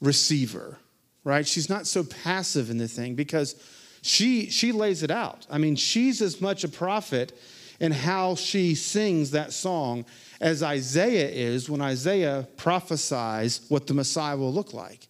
receiver, 0.01 0.79
right? 1.23 1.47
She's 1.47 1.69
not 1.69 1.87
so 1.87 2.03
passive 2.03 2.71
in 2.71 2.79
the 2.79 2.89
thing 2.89 3.15
because 3.15 3.55
she 4.03 4.51
she 4.51 4.73
lays 4.73 5.03
it 5.03 5.11
out. 5.11 5.47
I 5.51 5.59
mean, 5.59 5.77
she's 5.77 6.21
as 6.21 6.41
much 6.41 6.65
a 6.65 6.69
prophet 6.69 7.33
in 7.81 7.93
how 7.93 8.35
she 8.35 8.75
sings 8.75 9.31
that 9.31 9.53
song 9.53 10.05
as 10.41 10.63
Isaiah 10.63 11.29
is 11.29 11.71
when 11.71 11.81
Isaiah 11.81 12.47
prophesies 12.57 13.61
what 13.69 13.87
the 13.87 13.95
Messiah 13.95 14.37
will 14.37 14.53
look 14.53 14.75
like. 14.75 15.07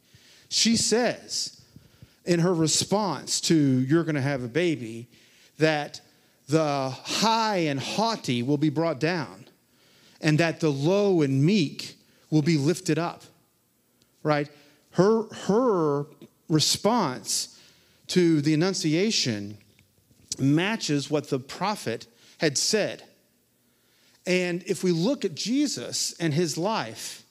She 0.49 0.77
says 0.77 1.61
in 2.25 2.41
her 2.41 2.55
response 2.55 3.41
to 3.43 3.55
you're 3.55 4.05
going 4.05 4.15
to 4.15 4.21
have 4.21 4.43
a 4.43 4.49
baby 4.49 5.09
that 5.59 6.01
the 6.49 6.91
high 6.91 7.57
and 7.57 7.81
haughty 7.81 8.43
will 8.43 8.57
be 8.57 8.71
brought 8.71 9.01
down 9.01 9.47
and 10.21 10.39
that 10.39 10.61
the 10.61 10.71
low 10.71 11.23
and 11.23 11.45
meek 11.45 11.97
will 12.31 12.43
be 12.43 12.57
lifted 12.57 12.99
up. 12.99 13.23
Right? 14.23 14.49
Her, 14.93 15.25
her 15.47 16.07
response 16.49 17.59
to 18.09 18.41
the 18.41 18.55
Annunciation 18.55 19.59
matches 20.39 21.11
what 21.11 21.31
the 21.31 21.39
prophet 21.39 22.07
had 22.38 22.57
said. 22.57 23.02
And 24.26 24.62
if 24.66 24.83
we 24.83 24.92
look 24.92 25.25
at 25.25 25.35
Jesus 25.35 26.14
and 26.18 26.35
his 26.35 26.59
life, 26.59 27.25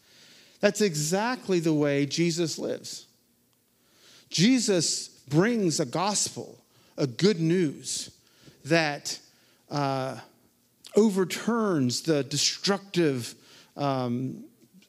that's 0.60 0.82
exactly 0.82 1.60
the 1.60 1.74
way 1.74 2.06
Jesus 2.06 2.58
lives. 2.58 3.06
Jesus 4.30 5.10
brings 5.28 5.80
a 5.80 5.86
gospel, 5.86 6.58
a 6.98 7.08
good 7.08 7.40
news 7.40 8.12
that 8.66 9.20
uh, 9.70 10.18
overturns 10.96 12.02
the 12.02 12.24
destructive 12.24 13.36
um, 13.76 14.44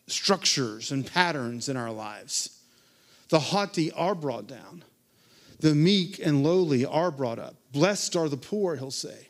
structures 0.06 0.90
and 0.90 1.06
patterns 1.06 1.68
in 1.68 1.76
our 1.76 1.92
lives. 1.92 2.58
The 3.28 3.38
haughty 3.38 3.92
are 3.92 4.14
brought 4.14 4.46
down, 4.46 4.84
the 5.60 5.74
meek 5.74 6.18
and 6.18 6.42
lowly 6.42 6.86
are 6.86 7.10
brought 7.10 7.38
up. 7.38 7.56
Blessed 7.72 8.16
are 8.16 8.28
the 8.28 8.38
poor, 8.38 8.76
he'll 8.76 8.90
say. 8.90 9.27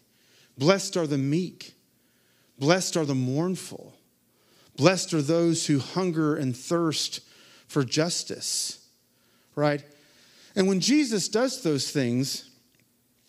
Blessed 0.59 0.97
are 0.97 1.07
the 1.07 1.19
meek. 1.19 1.75
Blessed 2.59 2.97
are 2.97 3.05
the 3.05 3.15
mournful. 3.15 3.95
Blessed 4.77 5.15
are 5.15 5.23
those 5.23 5.67
who 5.67 5.79
hunger 5.79 6.37
and 6.37 6.57
thirst 6.57 7.21
for 7.67 7.85
justice, 7.85 8.87
right? 9.55 9.85
And 10.55 10.67
when 10.67 10.81
Jesus 10.81 11.29
does 11.29 11.63
those 11.63 11.91
things, 11.91 12.51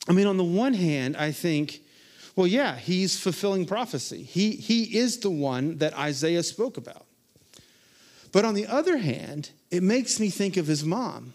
I 0.07 0.13
mean, 0.13 0.27
on 0.27 0.37
the 0.37 0.43
one 0.43 0.73
hand, 0.73 1.15
I 1.17 1.31
think, 1.31 1.81
well, 2.35 2.47
yeah, 2.47 2.75
he's 2.75 3.19
fulfilling 3.19 3.65
prophecy. 3.65 4.23
He, 4.23 4.51
he 4.51 4.97
is 4.97 5.19
the 5.19 5.29
one 5.29 5.77
that 5.77 5.97
Isaiah 5.97 6.43
spoke 6.43 6.77
about. 6.77 7.05
But 8.31 8.45
on 8.45 8.53
the 8.53 8.67
other 8.67 8.97
hand, 8.97 9.51
it 9.71 9.83
makes 9.83 10.19
me 10.19 10.29
think 10.29 10.57
of 10.57 10.67
his 10.67 10.83
mom. 10.83 11.33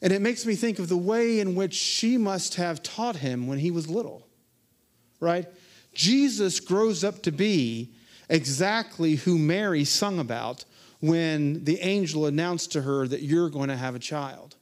And 0.00 0.12
it 0.12 0.20
makes 0.20 0.44
me 0.46 0.56
think 0.56 0.78
of 0.78 0.88
the 0.88 0.96
way 0.96 1.38
in 1.38 1.54
which 1.54 1.74
she 1.74 2.16
must 2.18 2.56
have 2.56 2.82
taught 2.82 3.16
him 3.16 3.46
when 3.46 3.58
he 3.58 3.70
was 3.70 3.88
little, 3.88 4.26
right? 5.22 5.46
Jesus 5.94 6.60
grows 6.60 7.04
up 7.04 7.22
to 7.22 7.30
be 7.30 7.90
exactly 8.28 9.14
who 9.14 9.38
Mary 9.38 9.84
sung 9.84 10.18
about 10.18 10.64
when 11.00 11.64
the 11.64 11.80
angel 11.80 12.26
announced 12.26 12.72
to 12.72 12.82
her 12.82 13.06
that 13.06 13.22
you're 13.22 13.48
going 13.48 13.68
to 13.68 13.76
have 13.76 13.94
a 13.94 14.00
child. 14.00 14.56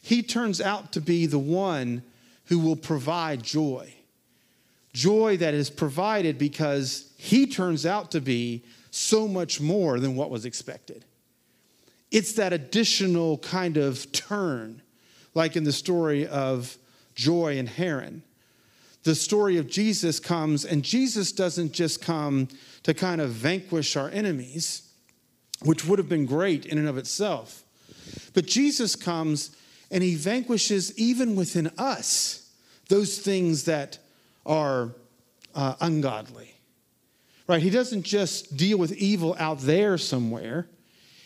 He 0.00 0.22
turns 0.22 0.60
out 0.60 0.92
to 0.92 1.00
be 1.00 1.26
the 1.26 1.38
one 1.38 2.02
who 2.46 2.58
will 2.58 2.76
provide 2.76 3.42
joy. 3.42 3.94
Joy 4.92 5.36
that 5.38 5.54
is 5.54 5.70
provided 5.70 6.38
because 6.38 7.12
he 7.16 7.46
turns 7.46 7.84
out 7.84 8.10
to 8.12 8.20
be 8.20 8.64
so 8.90 9.26
much 9.26 9.60
more 9.60 9.98
than 9.98 10.14
what 10.14 10.30
was 10.30 10.44
expected. 10.44 11.04
It's 12.10 12.34
that 12.34 12.52
additional 12.52 13.38
kind 13.38 13.76
of 13.76 14.10
turn, 14.12 14.82
like 15.34 15.56
in 15.56 15.64
the 15.64 15.72
story 15.72 16.26
of 16.26 16.78
Joy 17.14 17.58
and 17.58 17.68
Heron. 17.68 18.22
The 19.04 19.14
story 19.14 19.58
of 19.58 19.68
Jesus 19.68 20.18
comes, 20.18 20.64
and 20.64 20.82
Jesus 20.82 21.30
doesn't 21.30 21.72
just 21.72 22.02
come 22.02 22.48
to 22.82 22.94
kind 22.94 23.20
of 23.20 23.30
vanquish 23.30 23.96
our 23.96 24.08
enemies, 24.10 24.90
which 25.62 25.84
would 25.84 25.98
have 25.98 26.08
been 26.08 26.26
great 26.26 26.66
in 26.66 26.78
and 26.78 26.88
of 26.88 26.98
itself. 26.98 27.64
But 28.32 28.46
Jesus 28.46 28.96
comes 28.96 29.56
and 29.90 30.02
he 30.02 30.14
vanquishes 30.14 30.96
even 30.98 31.36
within 31.36 31.70
us 31.78 32.50
those 32.88 33.18
things 33.18 33.64
that 33.64 33.98
are 34.44 34.90
uh, 35.54 35.74
ungodly. 35.80 36.54
Right? 37.46 37.62
He 37.62 37.70
doesn't 37.70 38.02
just 38.02 38.56
deal 38.56 38.78
with 38.78 38.92
evil 38.92 39.36
out 39.38 39.60
there 39.60 39.98
somewhere, 39.98 40.66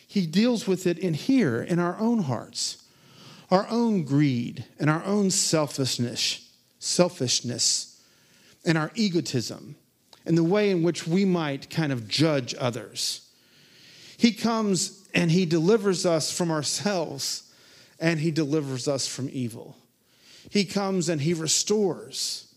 he 0.06 0.26
deals 0.26 0.66
with 0.66 0.86
it 0.86 0.98
in 0.98 1.14
here, 1.14 1.62
in 1.62 1.78
our 1.78 1.98
own 1.98 2.20
hearts, 2.20 2.82
our 3.50 3.66
own 3.68 4.04
greed 4.04 4.64
and 4.78 4.88
our 4.88 5.04
own 5.04 5.30
selfishness, 5.30 6.47
selfishness 6.78 8.00
and 8.64 8.78
our 8.78 8.90
egotism 8.94 9.76
and 10.26 10.36
the 10.36 10.44
way 10.44 10.70
in 10.70 10.82
which 10.82 11.06
we 11.06 11.24
might 11.24 11.70
kind 11.70 11.92
of 11.92 12.08
judge 12.08 12.54
others. 12.58 13.28
He 14.16 14.32
comes 14.32 15.08
and 15.14 15.30
he 15.30 15.46
delivers 15.46 16.04
us 16.04 16.30
from 16.30 16.50
ourselves 16.50 17.50
and 17.98 18.20
he 18.20 18.30
delivers 18.30 18.86
us 18.86 19.06
from 19.06 19.28
evil. 19.32 19.76
He 20.50 20.64
comes 20.64 21.08
and 21.08 21.20
he 21.20 21.34
restores. 21.34 22.54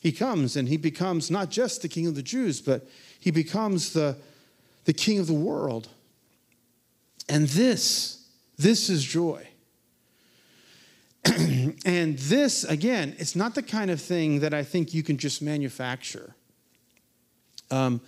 He 0.00 0.10
comes 0.12 0.56
and 0.56 0.68
he 0.68 0.76
becomes 0.76 1.30
not 1.30 1.50
just 1.50 1.82
the 1.82 1.88
king 1.88 2.06
of 2.06 2.14
the 2.14 2.22
Jews, 2.22 2.60
but 2.60 2.88
he 3.20 3.30
becomes 3.30 3.92
the, 3.92 4.16
the 4.84 4.92
king 4.92 5.18
of 5.18 5.26
the 5.26 5.32
world. 5.32 5.88
And 7.28 7.46
this, 7.48 8.26
this 8.58 8.90
is 8.90 9.04
joy. 9.04 9.46
and 11.84 12.18
this, 12.18 12.64
again, 12.64 13.14
it's 13.18 13.36
not 13.36 13.54
the 13.54 13.62
kind 13.62 13.90
of 13.90 14.00
thing 14.00 14.40
that 14.40 14.52
I 14.52 14.64
think 14.64 14.92
you 14.92 15.02
can 15.02 15.18
just 15.18 15.42
manufacture. 15.42 16.34
Um, 17.70 18.00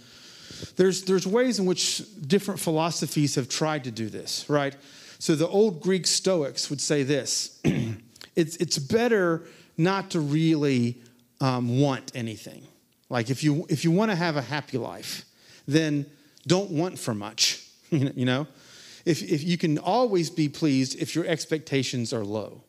there's, 0.77 1.05
there's 1.05 1.27
ways 1.27 1.59
in 1.59 1.66
which 1.66 2.03
different 2.27 2.61
philosophies 2.61 3.35
have 3.37 3.48
tried 3.48 3.85
to 3.85 3.90
do 3.90 4.09
this, 4.09 4.48
right? 4.48 4.77
So 5.18 5.35
the 5.35 5.48
old 5.48 5.81
Greek 5.81 6.07
Stoics 6.07 6.70
would 6.70 6.81
say 6.81 7.03
this 7.03 7.61
it's, 8.37 8.57
it's 8.57 8.79
better 8.79 9.42
not 9.77 10.11
to 10.11 10.20
really 10.20 10.96
um, 11.40 11.81
want 11.81 12.12
anything. 12.14 12.66
Like 13.09 13.31
if 13.31 13.44
you, 13.44 13.66
if 13.68 13.85
you 13.85 13.90
want 13.90 14.11
to 14.11 14.16
have 14.16 14.37
a 14.37 14.42
happy 14.42 14.79
life, 14.79 15.24
then 15.66 16.07
don't 16.46 16.70
want 16.70 16.98
for 16.98 17.14
much, 17.14 17.66
you 17.90 18.24
know? 18.24 18.46
if, 19.05 19.22
if 19.22 19.44
you 19.44 19.59
can 19.59 19.79
always 19.79 20.31
be 20.31 20.48
pleased 20.48 21.00
if 21.00 21.14
your 21.14 21.27
expectations 21.27 22.12
are 22.12 22.24
low. 22.24 22.62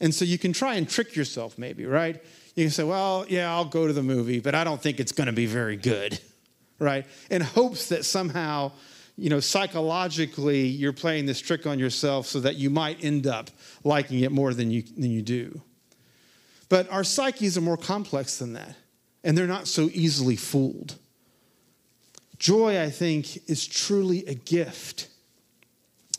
And 0.00 0.14
so 0.14 0.24
you 0.24 0.38
can 0.38 0.52
try 0.52 0.74
and 0.74 0.88
trick 0.88 1.14
yourself, 1.14 1.58
maybe, 1.58 1.84
right? 1.84 2.22
You 2.54 2.64
can 2.64 2.70
say, 2.70 2.84
well, 2.84 3.26
yeah, 3.28 3.52
I'll 3.52 3.66
go 3.66 3.86
to 3.86 3.92
the 3.92 4.02
movie, 4.02 4.40
but 4.40 4.54
I 4.54 4.64
don't 4.64 4.80
think 4.80 4.98
it's 4.98 5.12
going 5.12 5.26
to 5.26 5.32
be 5.32 5.46
very 5.46 5.76
good, 5.76 6.18
right? 6.78 7.06
In 7.30 7.42
hopes 7.42 7.88
that 7.90 8.04
somehow, 8.04 8.72
you 9.16 9.28
know, 9.28 9.40
psychologically 9.40 10.66
you're 10.66 10.92
playing 10.92 11.26
this 11.26 11.40
trick 11.40 11.66
on 11.66 11.78
yourself 11.78 12.26
so 12.26 12.40
that 12.40 12.56
you 12.56 12.70
might 12.70 13.04
end 13.04 13.26
up 13.26 13.50
liking 13.84 14.20
it 14.20 14.32
more 14.32 14.54
than 14.54 14.70
you, 14.70 14.82
than 14.82 15.10
you 15.10 15.22
do. 15.22 15.60
But 16.68 16.90
our 16.90 17.04
psyches 17.04 17.58
are 17.58 17.62
more 17.62 17.76
complex 17.76 18.38
than 18.38 18.54
that, 18.54 18.76
and 19.22 19.36
they're 19.36 19.46
not 19.46 19.66
so 19.66 19.90
easily 19.92 20.36
fooled. 20.36 20.96
Joy, 22.38 22.80
I 22.80 22.88
think, 22.88 23.48
is 23.50 23.66
truly 23.66 24.24
a 24.26 24.34
gift. 24.34 25.08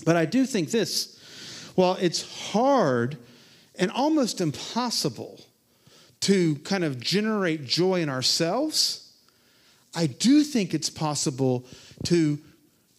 But 0.05 0.15
I 0.15 0.25
do 0.25 0.45
think 0.45 0.69
this 0.69 1.17
while 1.75 1.95
it's 1.95 2.51
hard 2.51 3.17
and 3.81 3.89
almost 3.91 4.39
impossible 4.39 5.41
to 6.21 6.55
kind 6.57 6.83
of 6.83 6.99
generate 6.99 7.65
joy 7.65 8.01
in 8.01 8.09
ourselves, 8.09 9.11
I 9.95 10.05
do 10.05 10.43
think 10.43 10.75
it's 10.75 10.91
possible 10.91 11.65
to 12.05 12.37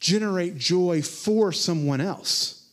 generate 0.01 0.59
joy 0.59 1.01
for 1.01 1.53
someone 1.53 2.01
else. 2.01 2.69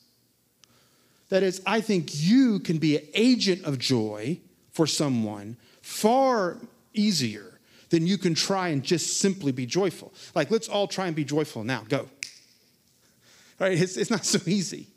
That 1.30 1.43
is, 1.43 1.62
I 1.67 1.82
think 1.82 2.10
you 2.15 2.60
can 2.60 2.80
be 2.80 2.98
an 2.98 3.06
agent 3.13 3.63
of 3.63 3.78
joy 3.78 4.39
for 4.72 4.88
someone 4.88 5.56
far 5.84 6.58
easier 6.95 7.60
than 7.91 8.08
you 8.08 8.17
can 8.17 8.34
try 8.34 8.69
and 8.69 8.84
just 8.84 9.19
simply 9.19 9.52
be 9.52 9.67
joyful. 9.67 10.12
Like, 10.34 10.50
let's 10.50 10.67
all 10.67 10.88
try 10.88 11.06
and 11.06 11.15
be 11.15 11.24
joyful 11.24 11.63
now. 11.63 11.86
Go. 11.88 12.08
Right? 13.60 13.80
It's, 13.80 13.98
it's 13.98 14.10
not 14.10 14.26
so 14.26 14.39
easy. 14.48 14.88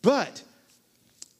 But 0.00 0.42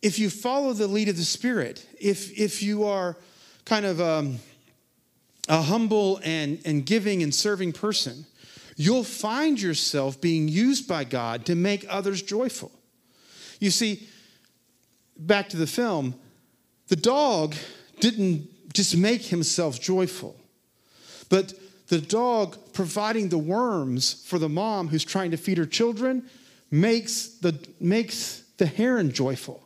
if 0.03 0.19
you 0.19 0.31
follow 0.31 0.73
the 0.73 0.87
lead 0.87 1.09
of 1.09 1.17
the 1.17 1.25
Spirit, 1.25 1.87
if, 2.01 2.39
if 2.39 2.63
you 2.63 2.85
are 2.85 3.17
kind 3.65 3.87
of 3.87 4.01
um, 4.01 4.39
a 5.49 5.63
humble 5.63 6.21
and, 6.23 6.61
and 6.65 6.85
giving 6.85 7.23
and 7.23 7.35
serving 7.35 7.73
person, 7.73 8.27
you'll 8.77 9.05
find 9.05 9.61
yourself 9.61 10.21
being 10.21 10.49
used 10.49 10.87
by 10.87 11.05
God 11.05 11.47
to 11.47 11.55
make 11.55 11.87
others 11.89 12.23
joyful. 12.23 12.71
You 13.59 13.71
see, 13.71 14.07
back 15.17 15.49
to 15.51 15.57
the 15.57 15.67
film, 15.67 16.15
the 16.89 16.97
dog 16.97 17.55
didn't 18.01 18.75
just 18.75 18.97
make 18.97 19.23
himself 19.23 19.81
joyful, 19.81 20.37
but 21.29 21.55
the 21.89 22.01
dog 22.01 22.59
providing 22.73 23.29
the 23.29 23.39
worms 23.39 24.25
for 24.27 24.39
the 24.39 24.49
mom 24.49 24.89
who's 24.89 25.05
trying 25.05 25.31
to 25.31 25.37
feed 25.37 25.57
her 25.57 25.67
children 25.67 26.29
makes 26.71 27.29
the, 27.29 27.59
makes 27.81 28.43
the 28.59 28.67
heron 28.67 29.13
joyful. 29.13 29.66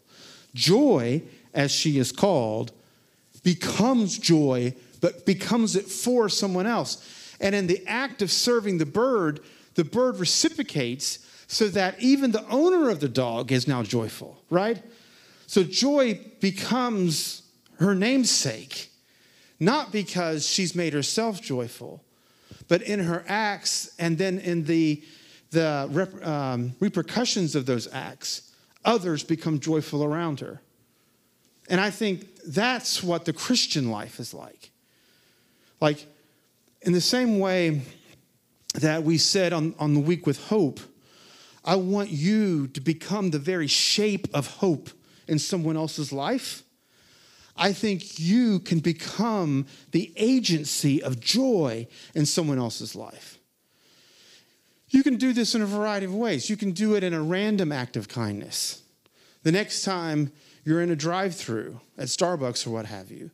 Joy, 0.55 1.23
as 1.55 1.71
she 1.71 1.99
is 1.99 2.13
called, 2.13 2.73
becomes 3.43 4.19
joy, 4.19 4.75
but 5.01 5.25
becomes 5.25 5.77
it 5.77 5.87
for 5.87 6.29
someone 6.29 6.67
else. 6.67 7.35
And 7.41 7.55
in 7.55 7.67
the 7.67 7.87
act 7.87 8.23
of 8.23 8.31
serving 8.31 8.79
the 8.79 8.87
bird, 8.87 9.41
the 9.75 9.85
bird 9.85 10.19
reciprocates 10.19 11.27
so 11.47 11.69
that 11.69 12.01
even 12.01 12.33
the 12.33 12.47
owner 12.49 12.91
of 12.91 13.01
the 13.01 13.09
dog 13.09 13.51
is 13.51 13.67
now 13.67 13.83
joyful, 13.83 14.41
right? 14.51 14.83
So 15.47 15.65
joy 15.65 16.21
becomes 16.39 17.43
her 17.79 17.95
namesake, 17.95 18.91
not 19.59 19.91
because 19.91 20.47
she's 20.47 20.75
made 20.75 20.93
herself 20.93 21.41
joyful, 21.41 22.05
but 22.69 22.83
in 22.83 23.01
her 23.01 23.25
acts 23.27 23.93
and 23.99 24.17
then 24.17 24.39
in 24.39 24.65
the, 24.65 25.03
the 25.51 25.89
rep, 25.91 26.25
um, 26.25 26.75
repercussions 26.79 27.57
of 27.57 27.67
those 27.67 27.93
acts, 27.93 28.50
others 28.85 29.23
become 29.23 29.61
joyful 29.61 30.05
around 30.05 30.41
her. 30.41 30.61
And 31.69 31.81
I 31.81 31.91
think 31.91 32.27
that's 32.47 33.03
what 33.03 33.25
the 33.25 33.33
Christian 33.33 33.91
life 33.91 34.19
is 34.19 34.35
like. 34.35 34.71
Like, 35.81 36.07
in 36.83 36.93
the 36.93 37.01
same 37.01 37.39
way 37.39 37.83
that 38.75 39.03
we 39.03 39.19
said 39.19 39.53
on, 39.53 39.75
on 39.79 39.95
the 39.95 40.01
week 40.01 40.27
with 40.27 40.49
hope, 40.49 40.81
I 41.65 41.77
want 41.77 42.11
you 42.11 42.69
to 42.69 42.81
become 42.81 43.31
the 43.31 43.39
very 43.39 43.67
shape 43.67 44.29
of 44.33 44.47
hope 44.47 44.91
in 45.29 45.39
someone 45.39 45.77
else's 45.77 46.13
life. 46.13 46.63
I 47.57 47.73
think 47.73 48.19
you 48.19 48.61
can 48.61 48.79
become 48.79 49.67
the 49.91 50.13
agency 50.17 51.03
of 51.03 51.21
joy 51.21 51.87
in 52.15 52.25
someone 52.25 52.59
else's 52.59 52.97
life. 52.97 53.40
You 54.91 55.03
can 55.03 55.17
do 55.17 55.33
this 55.33 55.55
in 55.55 55.63
a 55.63 55.67
variety 55.67 56.07
of 56.07 56.15
ways. 56.15 56.51
You 56.51 56.57
can 56.57 56.73
do 56.73 56.95
it 56.95 57.05
in 57.05 57.15
a 57.15 57.23
random 57.23 57.73
act 57.73 57.97
of 57.97 58.09
kindness. 58.09 58.83
The 59.45 59.53
next 59.53 59.85
time 59.85 60.33
you're 60.65 60.83
in 60.83 60.91
a 60.91 60.97
drive 60.97 61.35
through 61.35 61.81
at 61.97 62.09
Starbucks 62.09 62.67
or 62.67 62.71
what 62.71 62.87
have 62.87 63.11
you, 63.11 63.31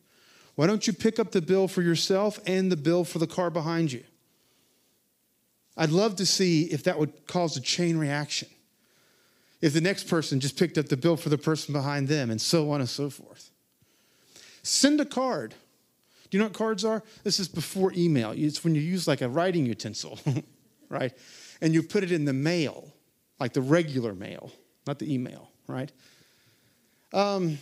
why 0.55 0.67
don't 0.67 0.87
you 0.87 0.93
pick 0.93 1.19
up 1.19 1.31
the 1.31 1.41
bill 1.41 1.67
for 1.67 1.81
yourself 1.81 2.39
and 2.45 2.71
the 2.71 2.77
bill 2.77 3.03
for 3.03 3.19
the 3.19 3.27
car 3.27 3.49
behind 3.49 3.91
you? 3.91 4.03
I'd 5.75 5.91
love 5.91 6.15
to 6.15 6.25
see 6.25 6.63
if 6.63 6.83
that 6.83 6.97
would 6.97 7.27
cause 7.27 7.55
a 7.57 7.61
chain 7.61 7.97
reaction. 7.97 8.49
If 9.61 9.73
the 9.73 9.81
next 9.81 10.07
person 10.07 10.39
just 10.39 10.57
picked 10.57 10.77
up 10.77 10.87
the 10.87 10.97
bill 10.97 11.17
for 11.17 11.29
the 11.29 11.37
person 11.37 11.73
behind 11.73 12.07
them, 12.07 12.29
and 12.29 12.39
so 12.39 12.71
on 12.71 12.79
and 12.79 12.89
so 12.89 13.09
forth. 13.09 13.51
Send 14.63 14.99
a 14.99 15.05
card. 15.05 15.53
Do 16.29 16.37
you 16.37 16.39
know 16.39 16.45
what 16.45 16.53
cards 16.53 16.83
are? 16.83 17.03
This 17.23 17.39
is 17.39 17.47
before 17.47 17.93
email. 17.95 18.33
It's 18.35 18.63
when 18.63 18.75
you 18.75 18.81
use 18.81 19.07
like 19.07 19.21
a 19.21 19.29
writing 19.29 19.65
utensil, 19.65 20.19
right? 20.89 21.13
And 21.61 21.73
you 21.73 21.83
put 21.83 22.03
it 22.03 22.11
in 22.11 22.25
the 22.25 22.33
mail, 22.33 22.93
like 23.39 23.53
the 23.53 23.61
regular 23.61 24.13
mail, 24.13 24.51
not 24.85 24.99
the 24.99 25.13
email, 25.13 25.49
right? 25.67 25.91
Um, 27.13 27.57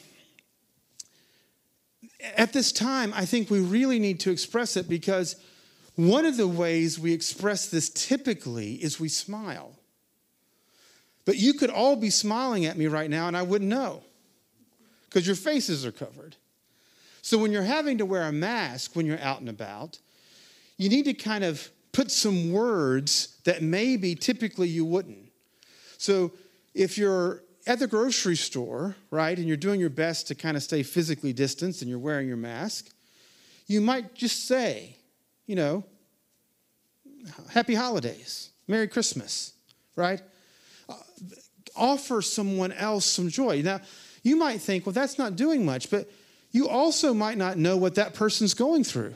at 2.36 2.54
this 2.54 2.72
time, 2.72 3.14
I 3.16 3.26
think 3.26 3.50
we 3.50 3.60
really 3.60 4.00
need 4.00 4.20
to 4.22 4.32
express 4.32 4.78
it 4.78 4.90
because 4.90 5.36
one 5.96 6.26
of 6.26 6.38
the 6.38 6.48
ways 6.48 7.00
we 7.00 7.14
express 7.14 7.68
this 7.68 7.90
typically 7.90 8.74
is 8.74 9.00
we 9.00 9.10
smile. 9.10 9.74
But 11.26 11.38
you 11.38 11.54
could 11.54 11.70
all 11.70 11.96
be 11.96 12.10
smiling 12.10 12.66
at 12.66 12.78
me 12.78 12.88
right 12.88 13.10
now 13.10 13.28
and 13.28 13.36
I 13.36 13.42
wouldn't 13.42 13.70
know 13.70 14.04
because 15.06 15.26
your 15.26 15.36
faces 15.36 15.86
are 15.86 15.92
covered. 15.92 16.36
So 17.22 17.38
when 17.38 17.52
you're 17.52 17.64
having 17.64 17.98
to 17.98 18.06
wear 18.06 18.24
a 18.24 18.32
mask 18.32 18.96
when 18.96 19.06
you're 19.06 19.20
out 19.20 19.40
and 19.40 19.50
about, 19.50 19.98
you 20.78 20.90
need 20.90 21.06
to 21.06 21.14
kind 21.14 21.44
of 21.44 21.70
put 21.96 22.12
some 22.12 22.52
words 22.52 23.38
that 23.46 23.64
maybe 23.64 24.16
typically 24.16 24.68
you 24.68 24.84
wouldn't. 24.84 25.32
So 25.98 26.34
if 26.74 26.98
you're 26.98 27.42
at 27.66 27.80
the 27.80 27.88
grocery 27.88 28.36
store, 28.36 28.98
right, 29.12 29.38
and 29.38 29.48
you're 29.48 29.56
doing 29.56 29.80
your 29.80 29.90
best 29.90 30.28
to 30.28 30.36
kind 30.36 30.58
of 30.58 30.64
stay 30.64 30.84
physically 30.84 31.32
distanced 31.32 31.82
and 31.82 31.90
you're 31.90 31.98
wearing 31.98 32.28
your 32.28 32.36
mask, 32.36 32.90
you 33.68 33.80
might 33.80 34.14
just 34.14 34.46
say, 34.46 34.98
you 35.48 35.56
know, 35.56 35.86
happy 37.50 37.76
holidays, 37.76 38.50
Merry 38.68 38.90
Christmas, 38.90 39.54
right? 39.96 40.22
Uh, 40.90 40.96
offer 41.78 42.22
someone 42.22 42.74
else 42.74 43.06
some 43.06 43.30
joy. 43.30 43.62
Now, 43.62 43.80
you 44.22 44.36
might 44.36 44.60
think, 44.60 44.86
well, 44.86 44.94
that's 44.94 45.18
not 45.18 45.38
doing 45.38 45.64
much, 45.66 45.90
but 45.90 46.12
you 46.52 46.68
also 46.68 47.14
might 47.14 47.38
not 47.38 47.58
know 47.58 47.78
what 47.78 47.96
that 47.96 48.14
person's 48.14 48.54
going 48.54 48.84
through. 48.84 49.16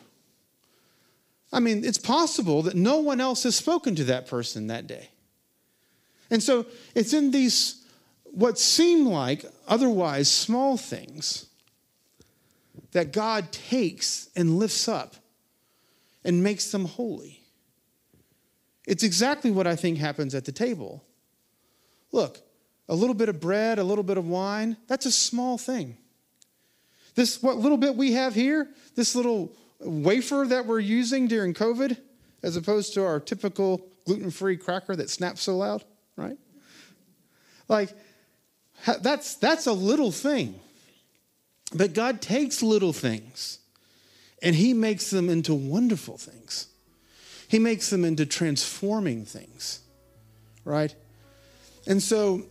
I 1.51 1.59
mean, 1.59 1.83
it's 1.83 1.97
possible 1.97 2.61
that 2.63 2.75
no 2.75 2.97
one 2.97 3.19
else 3.19 3.43
has 3.43 3.55
spoken 3.55 3.95
to 3.95 4.03
that 4.05 4.27
person 4.27 4.67
that 4.67 4.87
day. 4.87 5.09
And 6.29 6.43
so 6.43 6.67
it's 6.93 7.13
in 7.13 7.31
these, 7.31 7.83
what 8.23 8.59
seem 8.59 9.07
like 9.07 9.45
otherwise 9.67 10.29
small 10.29 10.77
things, 10.77 11.47
that 12.91 13.11
God 13.11 13.51
takes 13.51 14.29
and 14.35 14.57
lifts 14.57 14.87
up 14.87 15.15
and 16.23 16.43
makes 16.43 16.71
them 16.71 16.85
holy. 16.85 17.41
It's 18.87 19.03
exactly 19.03 19.51
what 19.51 19.67
I 19.67 19.75
think 19.75 19.97
happens 19.97 20.33
at 20.33 20.45
the 20.45 20.51
table. 20.51 21.03
Look, 22.11 22.39
a 22.87 22.95
little 22.95 23.13
bit 23.13 23.29
of 23.29 23.39
bread, 23.39 23.77
a 23.77 23.83
little 23.83 24.03
bit 24.03 24.17
of 24.17 24.27
wine, 24.27 24.77
that's 24.87 25.05
a 25.05 25.11
small 25.11 25.57
thing. 25.57 25.97
This, 27.15 27.41
what 27.41 27.57
little 27.57 27.77
bit 27.77 27.95
we 27.95 28.13
have 28.13 28.33
here, 28.33 28.67
this 28.95 29.15
little 29.15 29.55
wafer 29.79 30.45
that 30.47 30.65
we're 30.65 30.79
using 30.79 31.27
during 31.27 31.53
COVID, 31.53 31.97
as 32.43 32.55
opposed 32.55 32.93
to 32.93 33.05
our 33.05 33.19
typical 33.19 33.85
gluten 34.05 34.31
free 34.31 34.57
cracker 34.57 34.95
that 34.95 35.09
snaps 35.09 35.41
so 35.41 35.57
loud, 35.57 35.83
right? 36.15 36.37
Like, 37.67 37.91
that's, 39.01 39.35
that's 39.35 39.67
a 39.67 39.73
little 39.73 40.11
thing. 40.11 40.59
But 41.73 41.93
God 41.93 42.21
takes 42.21 42.63
little 42.63 42.93
things 42.93 43.59
and 44.41 44.55
He 44.55 44.73
makes 44.73 45.09
them 45.09 45.29
into 45.29 45.53
wonderful 45.53 46.17
things. 46.17 46.67
He 47.47 47.59
makes 47.59 47.89
them 47.89 48.05
into 48.05 48.25
transforming 48.25 49.25
things, 49.25 49.81
right? 50.65 50.93
And 51.87 52.01
so, 52.01 52.43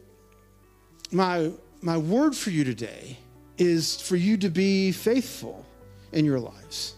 my, 1.10 1.52
my 1.80 1.96
word 1.96 2.36
for 2.36 2.50
you 2.50 2.64
today 2.64 3.18
is 3.56 4.00
for 4.00 4.16
you 4.16 4.36
to 4.36 4.50
be 4.50 4.92
faithful 4.92 5.64
in 6.12 6.24
your 6.24 6.38
lives 6.38 6.94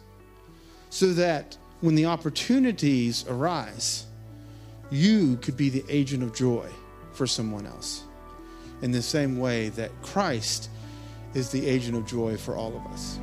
so 0.90 1.12
that 1.14 1.56
when 1.80 1.94
the 1.94 2.04
opportunities 2.06 3.24
arise, 3.28 4.06
you 4.90 5.36
could 5.36 5.56
be 5.56 5.70
the 5.70 5.84
agent 5.88 6.22
of 6.22 6.34
joy 6.34 6.68
for 7.12 7.26
someone 7.26 7.66
else. 7.66 8.02
In 8.82 8.90
the 8.90 9.02
same 9.02 9.38
way 9.38 9.68
that 9.70 9.90
Christ 10.02 10.68
is 11.34 11.50
the 11.50 11.66
agent 11.66 11.96
of 11.96 12.06
joy 12.06 12.36
for 12.36 12.56
all 12.56 12.76
of 12.76 12.84
us. 12.92 13.18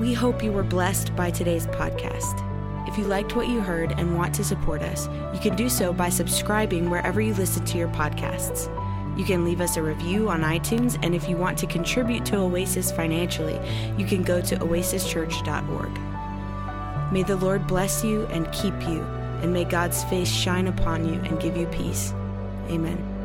We 0.00 0.12
hope 0.12 0.42
you 0.42 0.52
were 0.52 0.62
blessed 0.62 1.14
by 1.16 1.30
today's 1.30 1.66
podcast. 1.68 2.42
If 2.88 2.98
you 2.98 3.04
liked 3.04 3.34
what 3.34 3.48
you 3.48 3.60
heard 3.60 3.92
and 3.98 4.16
want 4.16 4.34
to 4.34 4.44
support 4.44 4.82
us, 4.82 5.08
you 5.32 5.40
can 5.40 5.56
do 5.56 5.68
so 5.68 5.92
by 5.92 6.08
subscribing 6.08 6.90
wherever 6.90 7.20
you 7.20 7.34
listen 7.34 7.64
to 7.64 7.78
your 7.78 7.88
podcasts. 7.88 8.70
You 9.16 9.24
can 9.24 9.44
leave 9.44 9.60
us 9.60 9.76
a 9.76 9.82
review 9.82 10.28
on 10.28 10.42
iTunes, 10.42 10.98
and 11.02 11.14
if 11.14 11.28
you 11.28 11.36
want 11.36 11.58
to 11.58 11.66
contribute 11.66 12.26
to 12.26 12.36
Oasis 12.36 12.92
financially, 12.92 13.58
you 13.96 14.06
can 14.06 14.22
go 14.22 14.40
to 14.42 14.56
oasischurch.org. 14.56 17.12
May 17.12 17.22
the 17.22 17.36
Lord 17.36 17.66
bless 17.66 18.04
you 18.04 18.26
and 18.26 18.50
keep 18.52 18.74
you, 18.82 19.00
and 19.42 19.52
may 19.52 19.64
God's 19.64 20.04
face 20.04 20.30
shine 20.30 20.66
upon 20.66 21.08
you 21.08 21.20
and 21.20 21.40
give 21.40 21.56
you 21.56 21.66
peace. 21.68 22.12
Amen. 22.68 23.15